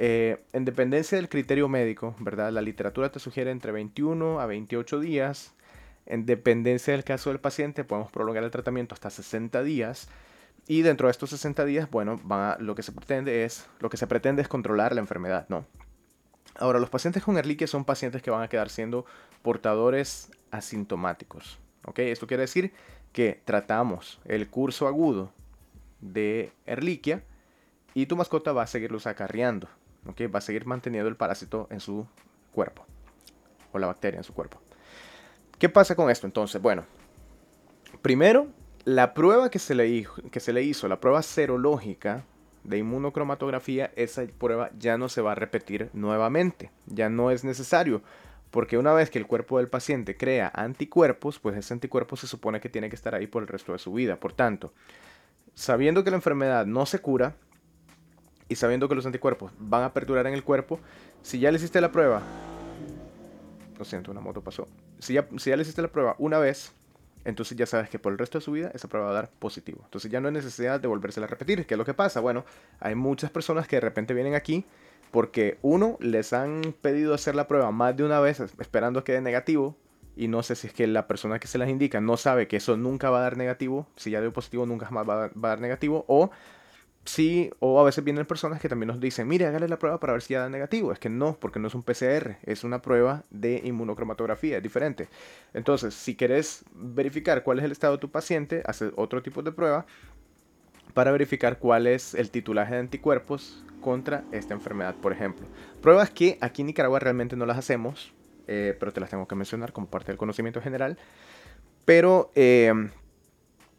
[0.00, 2.52] eh, en dependencia del criterio médico, ¿verdad?
[2.52, 5.52] La literatura te sugiere entre 21 a 28 días.
[6.06, 10.08] En dependencia del caso del paciente, podemos prolongar el tratamiento hasta 60 días.
[10.68, 12.20] Y dentro de estos 60 días, bueno,
[12.60, 15.66] lo que se pretende es, lo que se pretende es controlar la enfermedad, ¿no?
[16.58, 19.06] Ahora, los pacientes con Ehrlichia son pacientes que van a quedar siendo
[19.42, 21.58] portadores asintomáticos.
[21.84, 22.00] ¿ok?
[22.00, 22.72] Esto quiere decir
[23.12, 25.32] que tratamos el curso agudo
[26.00, 27.22] de Ehrlichia
[27.94, 29.68] y tu mascota va a seguirlos acarreando.
[30.06, 30.22] ¿ok?
[30.34, 32.06] Va a seguir manteniendo el parásito en su
[32.52, 32.84] cuerpo
[33.72, 34.60] o la bacteria en su cuerpo.
[35.58, 36.60] ¿Qué pasa con esto entonces?
[36.60, 36.84] Bueno,
[38.02, 38.48] primero
[38.84, 42.24] la prueba que se, le, que se le hizo, la prueba serológica
[42.64, 46.70] de inmunocromatografía, esa prueba ya no se va a repetir nuevamente.
[46.86, 48.02] Ya no es necesario.
[48.50, 52.60] Porque una vez que el cuerpo del paciente crea anticuerpos, pues ese anticuerpo se supone
[52.60, 54.16] que tiene que estar ahí por el resto de su vida.
[54.16, 54.72] Por tanto,
[55.54, 57.34] sabiendo que la enfermedad no se cura
[58.48, 60.80] y sabiendo que los anticuerpos van a perdurar en el cuerpo,
[61.22, 62.22] si ya le hiciste la prueba,
[63.78, 64.66] lo siento, una moto pasó.
[64.98, 66.72] Si ya, si ya le hiciste la prueba una vez,
[67.28, 69.30] entonces ya sabes que por el resto de su vida esa prueba va a dar
[69.30, 69.82] positivo.
[69.84, 71.66] Entonces ya no hay necesidad de volvérsela a repetir.
[71.66, 72.20] ¿Qué es lo que pasa?
[72.20, 72.46] Bueno,
[72.80, 74.64] hay muchas personas que de repente vienen aquí
[75.10, 79.20] porque uno, les han pedido hacer la prueba más de una vez esperando que dé
[79.20, 79.76] negativo
[80.16, 82.56] y no sé si es que la persona que se las indica no sabe que
[82.56, 85.60] eso nunca va a dar negativo, si ya dio positivo nunca más va a dar
[85.60, 86.30] negativo o
[87.08, 90.12] sí, o a veces vienen personas que también nos dicen, mire, hágale la prueba para
[90.12, 90.92] ver si ya da negativo.
[90.92, 95.08] Es que no, porque no es un PCR, es una prueba de inmunocromatografía, es diferente.
[95.54, 99.52] Entonces, si querés verificar cuál es el estado de tu paciente, haces otro tipo de
[99.52, 99.86] prueba
[100.94, 105.46] para verificar cuál es el titulaje de anticuerpos contra esta enfermedad, por ejemplo.
[105.80, 108.12] Pruebas que aquí en Nicaragua realmente no las hacemos,
[108.46, 110.98] eh, pero te las tengo que mencionar como parte del conocimiento general.
[111.84, 112.72] Pero eh,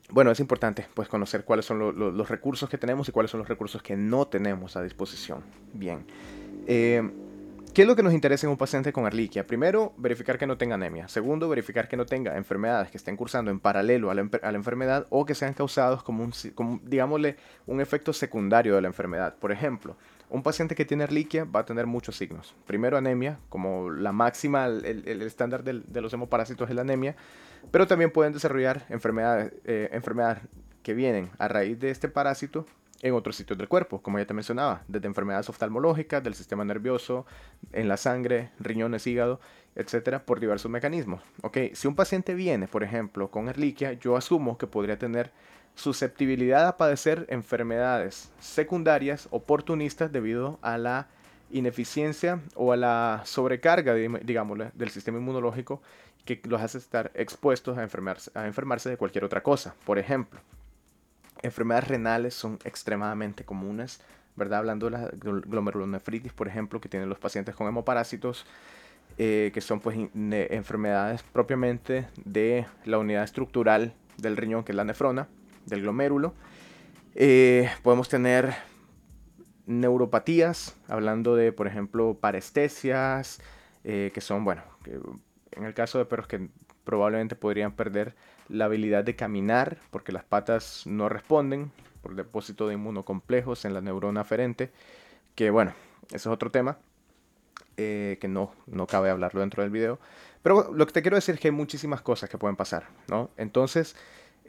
[0.09, 3.47] bueno, es importante pues conocer cuáles son los recursos que tenemos y cuáles son los
[3.47, 5.43] recursos que no tenemos a disposición.
[5.73, 6.05] Bien.
[6.67, 7.01] Eh,
[7.73, 9.45] ¿Qué es lo que nos interesa en un paciente con Arliquia?
[9.45, 11.07] Primero, verificar que no tenga anemia.
[11.07, 14.21] Segundo, verificar que no tenga enfermedades que estén cursando en paralelo a la,
[14.55, 17.37] enfermedad o que sean causados como un, como, digámosle,
[17.67, 19.35] un efecto secundario de la enfermedad.
[19.35, 19.95] Por ejemplo,
[20.29, 22.55] un paciente que tiene Arliquia va a tener muchos signos.
[22.67, 27.15] Primero, anemia, como la máxima, el, estándar de los hemoparásitos es la anemia,
[27.71, 30.39] pero también pueden desarrollar enfermedades, eh, enfermedades
[30.83, 32.65] que vienen a raíz de este parásito
[33.01, 37.25] en otros sitios del cuerpo, como ya te mencionaba, desde enfermedades oftalmológicas, del sistema nervioso,
[37.71, 39.39] en la sangre, riñones, hígado,
[39.75, 41.21] etcétera, por diversos mecanismos.
[41.41, 45.31] Ok, si un paciente viene, por ejemplo, con Erliquia, yo asumo que podría tener
[45.79, 51.07] susceptibilidad a padecer enfermedades secundarias oportunistas debido a la
[51.51, 55.81] ineficiencia o a la sobrecarga, digámosle, del sistema inmunológico
[56.25, 59.73] que los hace estar expuestos a enfermarse, a enfermarse de cualquier otra cosa.
[59.85, 60.41] Por ejemplo,
[61.43, 64.01] enfermedades renales son extremadamente comunes,
[64.35, 64.59] ¿verdad?
[64.59, 68.45] Hablando de la glomerulonefritis, por ejemplo, que tienen los pacientes con hemoparásitos,
[69.17, 74.83] eh, que son pues enfermedades propiamente de la unidad estructural del riñón, que es la
[74.83, 75.29] nefrona,
[75.69, 76.33] del glomérulo.
[77.15, 78.53] Eh, podemos tener
[79.65, 83.39] neuropatías, hablando de, por ejemplo, parestesias,
[83.83, 84.63] eh, que son, bueno,
[85.51, 86.49] en el caso de perros que
[86.83, 88.15] probablemente podrían perder
[88.47, 93.81] la habilidad de caminar porque las patas no responden por depósito de inmunocomplejos en la
[93.81, 94.71] neurona aferente,
[95.35, 95.73] que bueno,
[96.07, 96.79] ese es otro tema
[97.77, 99.99] eh, que no, no cabe hablarlo dentro del video.
[100.41, 103.29] Pero lo que te quiero decir es que hay muchísimas cosas que pueden pasar, ¿no?
[103.37, 103.95] Entonces,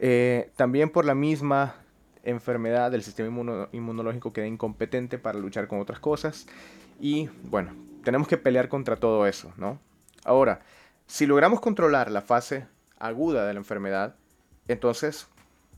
[0.03, 1.75] eh, también por la misma
[2.23, 6.47] enfermedad del sistema inmunológico queda incompetente para luchar con otras cosas
[6.99, 7.71] y bueno,
[8.03, 9.79] tenemos que pelear contra todo eso, ¿no?
[10.23, 10.61] Ahora,
[11.05, 12.65] si logramos controlar la fase
[12.97, 14.15] aguda de la enfermedad,
[14.67, 15.27] entonces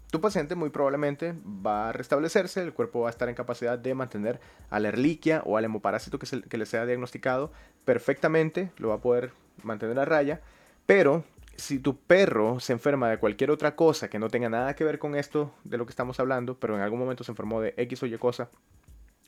[0.09, 3.93] tu paciente muy probablemente va a restablecerse, el cuerpo va a estar en capacidad de
[3.93, 7.51] mantener a la erliquia o al hemoparásito que, que le sea diagnosticado
[7.83, 10.39] perfectamente, lo va a poder mantener a raya,
[10.85, 11.25] pero
[11.55, 14.99] si tu perro se enferma de cualquier otra cosa que no tenga nada que ver
[14.99, 18.03] con esto de lo que estamos hablando, pero en algún momento se enfermó de X
[18.03, 18.49] o Y cosa,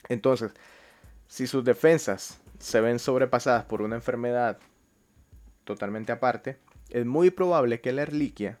[0.08, 0.52] entonces,
[1.26, 4.58] si sus defensas se ven sobrepasadas por una enfermedad
[5.64, 6.58] totalmente aparte,
[6.90, 8.58] es muy probable que la erliquia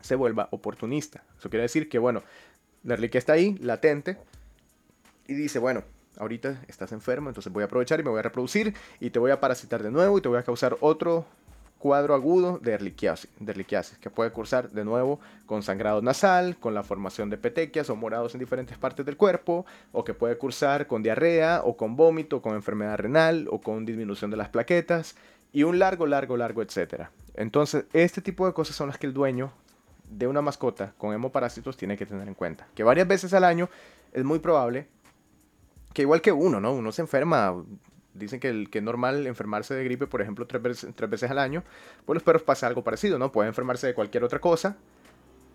[0.00, 1.22] se vuelva oportunista.
[1.38, 2.22] Eso quiere decir que, bueno,
[2.82, 4.18] la erliquia está ahí, latente,
[5.28, 5.84] y dice, bueno,
[6.16, 9.30] ahorita estás enfermo, entonces voy a aprovechar y me voy a reproducir y te voy
[9.30, 11.26] a parasitar de nuevo y te voy a causar otro
[11.80, 17.30] cuadro agudo de erliquiasis, que puede cursar de nuevo con sangrado nasal, con la formación
[17.30, 21.62] de petequias o morados en diferentes partes del cuerpo, o que puede cursar con diarrea,
[21.64, 25.16] o con vómito, con enfermedad renal, o con disminución de las plaquetas,
[25.52, 27.10] y un largo, largo, largo, etcétera.
[27.34, 29.50] Entonces, este tipo de cosas son las que el dueño
[30.04, 32.68] de una mascota con hemoparásitos tiene que tener en cuenta.
[32.74, 33.70] Que varias veces al año
[34.12, 34.86] es muy probable
[35.94, 36.72] que igual que uno, ¿no?
[36.72, 37.54] Uno se enferma.
[38.14, 41.30] Dicen que, el, que es normal enfermarse de gripe, por ejemplo, tres veces, tres veces
[41.30, 41.62] al año.
[42.04, 43.32] Pues los perros pasa algo parecido, ¿no?
[43.32, 44.76] Pueden enfermarse de cualquier otra cosa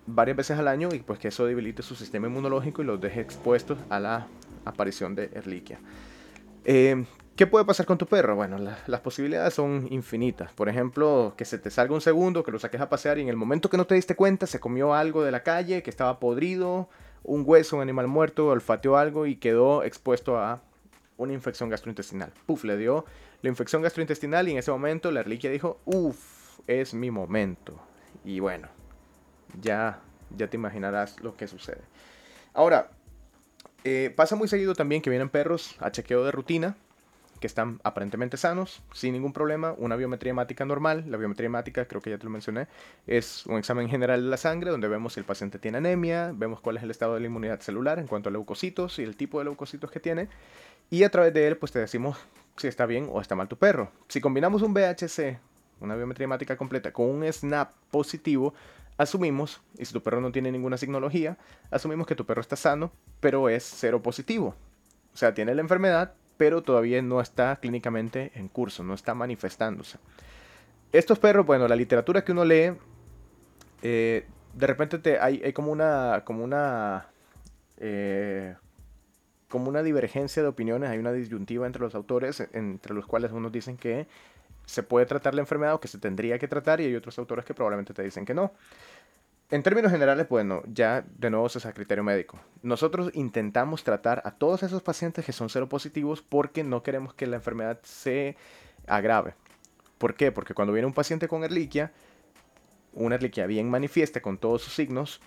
[0.08, 3.22] varias veces al año y pues que eso debilite su sistema inmunológico y los deje
[3.22, 4.28] expuestos a la
[4.64, 5.80] aparición de Erliquia.
[6.64, 8.36] Eh, ¿Qué puede pasar con tu perro?
[8.36, 10.54] Bueno, las posibilidades son infinitas.
[10.54, 13.28] Por ejemplo, que se te salga un segundo, que lo saques a pasear y en
[13.28, 16.18] el momento que no te diste cuenta se comió algo de la calle que estaba
[16.20, 16.88] podrido,
[17.24, 20.62] un hueso, un animal muerto, olfateó algo y quedó expuesto a
[21.18, 22.32] una infección gastrointestinal.
[22.46, 23.06] Puf, le dio
[23.42, 27.80] la infección gastrointestinal y en ese momento la reliquia dijo, uff, es mi momento.
[28.24, 28.68] Y bueno,
[29.62, 30.02] ya,
[30.36, 31.82] ya te imaginarás lo que sucede.
[32.54, 32.90] Ahora,
[33.84, 36.76] eh, pasa muy seguido también que vienen perros a chequeo de rutina
[37.40, 41.04] que están aparentemente sanos, sin ningún problema, una biometría hemática normal.
[41.08, 42.68] La biometría hemática, creo que ya te lo mencioné,
[43.08, 46.62] es un examen general de la sangre donde vemos si el paciente tiene anemia, vemos
[46.62, 49.40] cuál es el estado de la inmunidad celular en cuanto a leucocitos y el tipo
[49.40, 50.30] de leucocitos que tiene.
[50.90, 52.18] Y a través de él, pues te decimos
[52.58, 53.92] si está bien o está mal tu perro.
[54.08, 55.40] Si combinamos un BHC,
[55.82, 58.54] una biometría hemática completa, con un SNAP positivo,
[58.98, 61.38] asumimos, y si tu perro no tiene ninguna signología,
[61.72, 64.56] asumimos que tu perro está sano, pero es cero positivo.
[65.14, 69.98] O sea, tiene la enfermedad, pero todavía no está clínicamente en curso, no está manifestándose.
[70.92, 72.74] Estos perros, bueno, la literatura que uno lee,
[73.82, 77.08] eh, de repente te, hay, como una, como una,
[77.78, 78.56] eh,
[79.56, 83.54] como una divergencia de opiniones, hay una disyuntiva entre los autores, entre los cuales unos
[83.54, 84.06] dicen que
[84.66, 87.46] se puede tratar la enfermedad o que se tendría que tratar y hay otros autores
[87.46, 88.52] que probablemente te dicen que no.
[89.50, 92.38] En términos generales, bueno, ya de nuevo es a criterio médico.
[92.64, 97.38] Nosotros intentamos tratar a todos esos pacientes que son seropositivos porque no queremos que la
[97.38, 98.36] enfermedad se
[98.88, 99.36] agrave.
[99.98, 100.34] ¿Por qué?
[100.34, 101.94] Porque cuando viene un paciente con erliquia,
[102.92, 105.22] una erliquia bien manifiesta con todos sus signos,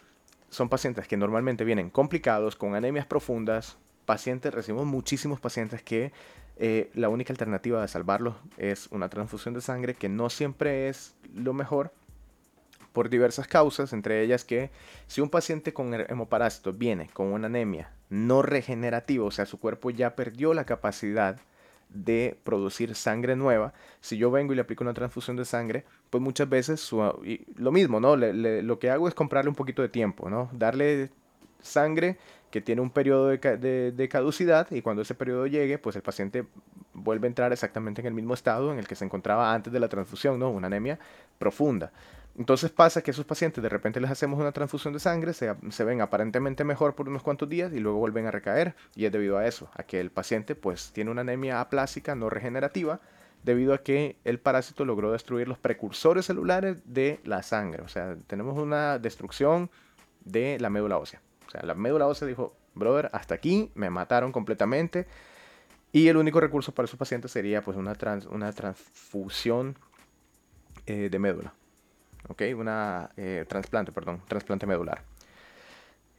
[0.51, 6.13] son pacientes que normalmente vienen complicados, con anemias profundas, pacientes, recibimos muchísimos pacientes que
[6.57, 11.15] eh, la única alternativa de salvarlos es una transfusión de sangre, que no siempre es
[11.35, 11.93] lo mejor,
[12.95, 14.71] por diversas causas, entre ellas que
[15.09, 19.91] si un paciente con hemoparásito viene con una anemia no regenerativa, o sea, su cuerpo
[19.91, 21.39] ya perdió la capacidad
[21.91, 26.23] de producir sangre nueva, si yo vengo y le aplico una transfusión de sangre, pues
[26.23, 28.17] muchas veces lo mismo, ¿no?
[28.17, 30.49] lo que hago es comprarle un poquito de tiempo, ¿no?
[30.55, 31.11] Darle
[31.61, 32.17] sangre
[32.51, 36.47] que tiene un periodo de, caducidad y cuando ese periodo llegue, pues el paciente
[36.95, 39.81] vuelve a entrar exactamente en el mismo estado en el que se encontraba antes de
[39.81, 40.51] la transfusión, ¿no?
[40.51, 40.99] Una anemia
[41.39, 41.93] profunda.
[42.39, 46.01] Entonces pasa que esos pacientes de repente les hacemos una transfusión de sangre, se, ven
[46.01, 48.77] aparentemente mejor por unos cuantos días y luego vuelven a recaer.
[48.95, 52.31] Y es debido a eso, a que el paciente pues tiene una anemia aplásica no
[52.31, 53.01] regenerativa
[53.43, 57.83] debido a que el parásito logró destruir los precursores celulares de la sangre.
[57.83, 59.69] O sea, tenemos una destrucción
[60.25, 61.21] de la médula ósea.
[61.49, 65.07] O sea, la médula ósea dijo, brother, hasta aquí me mataron completamente.
[65.91, 67.97] Y el único recurso para esos pacientes sería pues una,
[68.31, 69.77] una transfusión
[70.87, 71.55] eh, de médula.
[72.29, 72.43] ¿ok?
[72.57, 75.03] Una eh, trasplante, perdón, trasplante medular.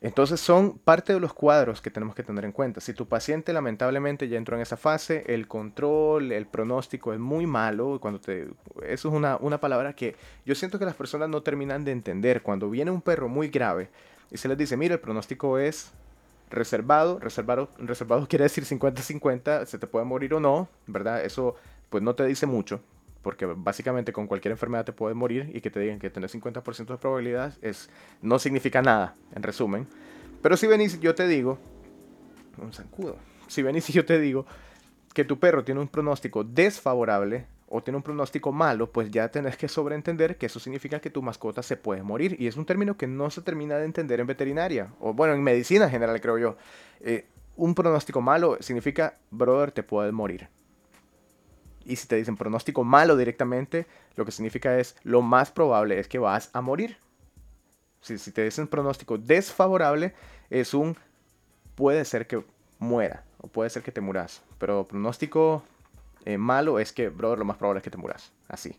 [0.01, 2.79] Entonces son parte de los cuadros que tenemos que tener en cuenta.
[2.79, 7.45] Si tu paciente lamentablemente ya entró en esa fase, el control, el pronóstico es muy
[7.45, 7.99] malo.
[7.99, 8.47] Cuando te,
[8.87, 10.15] eso es una, una palabra que
[10.45, 12.41] yo siento que las personas no terminan de entender.
[12.41, 13.89] Cuando viene un perro muy grave
[14.31, 15.91] y se les dice, mira, el pronóstico es
[16.49, 21.23] reservado, reservado, reservado quiere decir 50-50, se te puede morir o no, ¿verdad?
[21.23, 21.55] Eso
[21.89, 22.81] pues no te dice mucho
[23.21, 26.85] porque básicamente con cualquier enfermedad te puedes morir y que te digan que tenés 50%
[26.87, 27.89] de probabilidad es,
[28.21, 29.87] no significa nada, en resumen.
[30.41, 31.57] Pero si venís, yo te digo,
[32.57, 33.17] un zancudo,
[33.47, 34.45] si venís y yo te digo
[35.13, 39.55] que tu perro tiene un pronóstico desfavorable o tiene un pronóstico malo, pues ya tenés
[39.55, 42.35] que sobreentender que eso significa que tu mascota se puede morir.
[42.39, 45.43] Y es un término que no se termina de entender en veterinaria, o bueno, en
[45.43, 46.57] medicina en general creo yo.
[46.99, 50.49] Eh, un pronóstico malo significa, brother, te puedes morir.
[51.85, 56.07] Y si te dicen pronóstico malo directamente, lo que significa es lo más probable es
[56.07, 56.97] que vas a morir.
[58.01, 60.13] Si, si te dicen pronóstico desfavorable,
[60.49, 60.97] es un
[61.75, 62.43] puede ser que
[62.79, 64.41] muera o puede ser que te muras.
[64.57, 65.63] Pero pronóstico
[66.25, 68.31] eh, malo es que, brother, lo más probable es que te muras.
[68.47, 68.75] Así.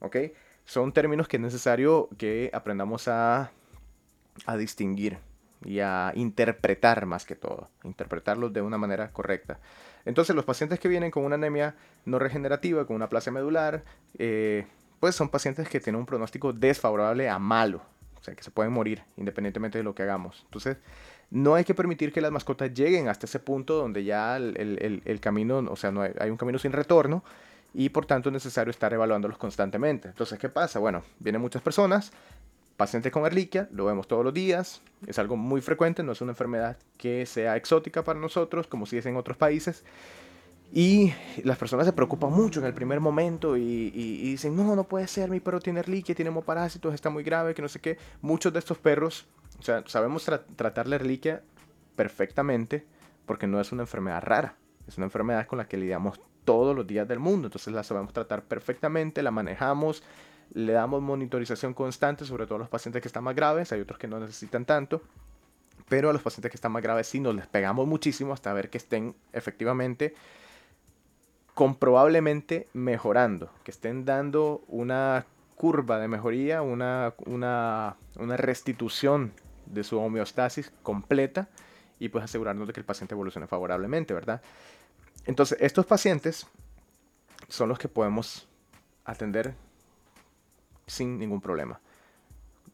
[0.00, 0.16] ¿Ok?
[0.64, 3.50] Son términos que es necesario que aprendamos a,
[4.58, 5.18] distinguir
[5.64, 7.68] y a interpretar más que todo.
[7.84, 9.58] Interpretarlos de una manera correcta.
[10.04, 13.84] Entonces los pacientes que vienen con una anemia no regenerativa, con una plasia medular,
[14.18, 14.66] eh,
[15.00, 17.82] pues son pacientes que tienen un pronóstico desfavorable a malo,
[18.18, 20.42] o sea, que se pueden morir independientemente de lo que hagamos.
[20.46, 20.78] Entonces,
[21.34, 25.58] no hay que permitir que las mascotas lleguen hasta ese punto donde ya el, camino,
[25.68, 27.24] o sea, no hay, hay, un camino sin retorno
[27.74, 30.06] y por tanto es necesario estar evaluándolos constantemente.
[30.08, 30.78] Entonces, ¿qué pasa?
[30.78, 32.12] Bueno, vienen muchas personas,
[32.76, 36.30] pacientes con erliquia, lo vemos todos los días, es algo muy frecuente, no es una
[36.30, 39.82] enfermedad que sea exótica para nosotros, como si es en otros países.
[40.76, 41.14] Y
[41.44, 45.30] las personas se preocupan mucho en el primer momento y, dicen, no, no puede ser,
[45.30, 47.96] mi perro tiene erliquia, tiene hemoparásitos, está muy grave, que no sé qué.
[48.22, 49.28] Muchos de estos perros,
[49.60, 51.42] o sea, sabemos tratar la erliquia
[51.94, 52.84] perfectamente
[53.24, 54.56] porque no es una enfermedad rara,
[54.88, 58.12] es una enfermedad con la que lidiamos todos los días del mundo, entonces la sabemos
[58.12, 60.02] tratar perfectamente, la manejamos,
[60.54, 63.96] le damos monitorización constante, sobre todo a los pacientes que están más graves, hay otros
[63.96, 65.02] que no necesitan tanto,
[65.88, 68.70] pero a los pacientes que están más graves sí nos les pegamos muchísimo hasta ver
[68.70, 70.14] que estén efectivamente
[71.54, 75.26] comprobablemente mejorando, que estén dando una
[75.56, 77.96] curva de mejoría, una, una,
[78.36, 79.32] restitución
[79.66, 81.48] de su homeostasis completa
[81.98, 84.42] y pues asegurarnos de que el paciente evolucione favorablemente, ¿verdad?
[85.26, 86.46] Entonces, estos pacientes
[87.48, 88.48] son los que podemos
[89.04, 89.54] atender
[90.86, 91.80] sin ningún problema.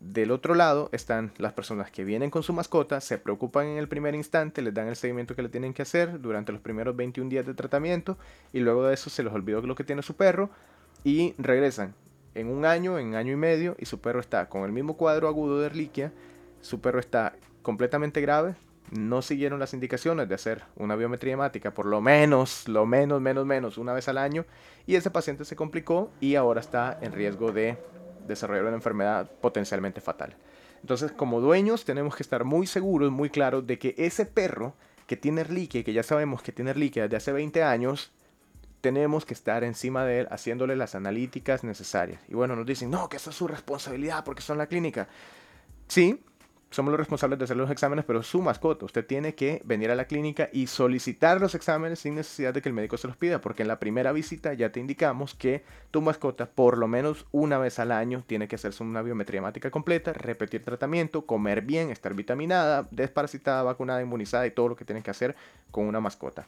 [0.01, 3.87] Del otro lado están las personas que vienen con su mascota, se preocupan en el
[3.87, 7.29] primer instante, les dan el seguimiento que le tienen que hacer durante los primeros 21
[7.29, 8.17] días de tratamiento
[8.51, 10.49] y luego de eso se les olvidó lo que tiene su perro
[11.05, 11.95] y regresan
[12.35, 15.29] en un año, en año y medio y su perro está con el mismo cuadro
[15.29, 16.15] agudo de erliquia,
[16.63, 18.55] su perro está completamente grave,
[18.93, 23.45] no siguieron las indicaciones de hacer una biometría hemática por lo menos, lo menos, menos,
[23.45, 24.47] menos, una vez al año,
[24.87, 27.77] y ese paciente se complicó y ahora está en riesgo de
[28.27, 30.37] desarrollar una enfermedad potencialmente fatal.
[30.81, 34.75] Entonces, como dueños, tenemos que estar muy seguros, muy claros de que ese perro
[35.07, 38.13] que tiene erliquia que ya sabemos que tiene erliquia desde hace 20 años,
[38.81, 42.21] tenemos que estar encima de él haciéndole las analíticas necesarias.
[42.29, 45.09] Y bueno, nos dicen, no, que eso es su responsabilidad porque son la clínica.
[45.89, 46.23] Sí,
[46.71, 49.97] somos los responsables de hacer los exámenes, pero su mascota, usted tiene que venir a
[49.97, 53.41] la clínica y solicitar los exámenes sin necesidad de que el médico se los pida,
[53.41, 57.59] porque en la primera visita ya te indicamos que tu mascota por lo menos una
[57.59, 62.15] vez al año tiene que hacerse una biometría hemática completa, repetir tratamiento, comer bien, estar
[62.15, 65.35] vitaminada, desparasitada, vacunada, inmunizada y todo lo que tiene que hacer
[65.73, 66.47] con una mascota.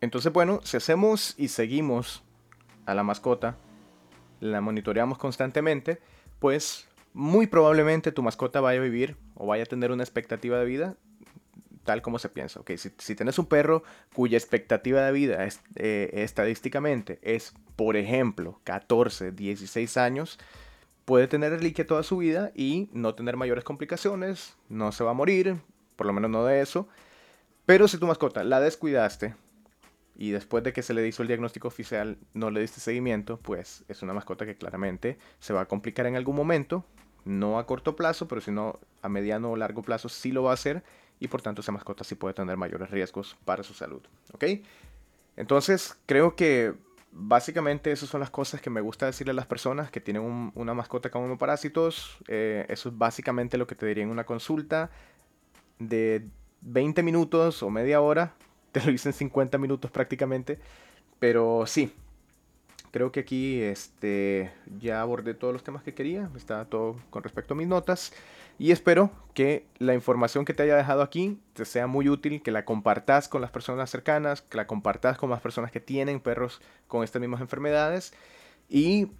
[0.00, 2.22] Entonces, bueno, si hacemos y seguimos
[2.86, 3.56] a la mascota,
[4.38, 6.00] la monitoreamos constantemente,
[6.38, 10.64] pues muy probablemente tu mascota vaya a vivir o vaya a tener una expectativa de
[10.64, 10.96] vida
[11.84, 12.60] tal como se piensa.
[12.60, 13.82] Okay, si, si tienes un perro
[14.14, 20.38] cuya expectativa de vida es, eh, estadísticamente es, por ejemplo, 14, 16 años,
[21.04, 25.14] puede tener reliquia toda su vida y no tener mayores complicaciones, no se va a
[25.14, 25.56] morir,
[25.96, 26.86] por lo menos no de eso.
[27.66, 29.34] Pero si tu mascota la descuidaste
[30.20, 33.84] y después de que se le hizo el diagnóstico oficial no le diste seguimiento, pues
[33.88, 36.84] es una mascota que claramente se va a complicar en algún momento
[37.24, 40.54] no a corto plazo, pero sino a mediano o largo plazo sí lo va a
[40.54, 40.84] hacer
[41.20, 44.02] y por tanto esa mascota sí puede tener mayores riesgos para su salud.
[45.36, 46.74] Entonces creo que
[47.12, 50.74] básicamente esas son las cosas que me gusta decirle a las personas que tienen una
[50.74, 52.18] mascota con homoparásitos.
[52.28, 54.90] Eh, eso es básicamente lo que te diría en una consulta
[55.78, 56.26] de
[56.60, 58.34] 20 minutos o media hora.
[58.72, 60.58] Te lo hice en 50 minutos prácticamente.
[61.18, 61.92] Pero sí,
[62.90, 64.50] Creo que aquí este,
[64.80, 68.12] ya abordé todos los temas que quería, está todo con respecto a mis notas
[68.58, 72.50] y espero que la información que te haya dejado aquí te sea muy útil, que
[72.50, 76.60] la compartas con las personas cercanas, que la compartas con las personas que tienen perros
[76.88, 78.12] con estas mismas enfermedades
[78.68, 79.12] y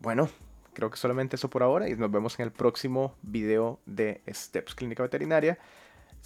[0.00, 0.28] bueno,
[0.74, 4.74] creo que solamente eso por ahora y nos vemos en el próximo video de Steps
[4.74, 5.58] Clínica Veterinaria.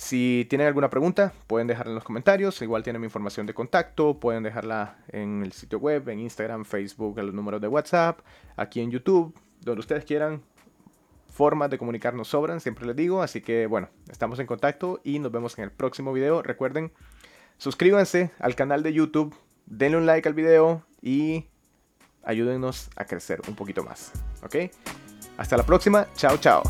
[0.01, 2.63] Si tienen alguna pregunta, pueden dejarla en los comentarios.
[2.63, 4.19] Igual tienen mi información de contacto.
[4.19, 8.21] Pueden dejarla en el sitio web, en Instagram, Facebook, en los números de WhatsApp,
[8.57, 10.43] aquí en YouTube, donde ustedes quieran.
[11.29, 13.23] Formas de comunicarnos sobran, siempre les digo.
[13.23, 16.41] Así que bueno, estamos en contacto y nos vemos en el próximo video.
[16.41, 16.93] Recuerden,
[17.59, 19.37] suscríbanse al canal de YouTube,
[19.67, 21.45] denle un like al video y
[22.23, 24.13] ayúdennos a crecer un poquito más.
[24.43, 24.73] ¿Ok?
[25.37, 26.07] Hasta la próxima.
[26.15, 26.63] Chao, chao.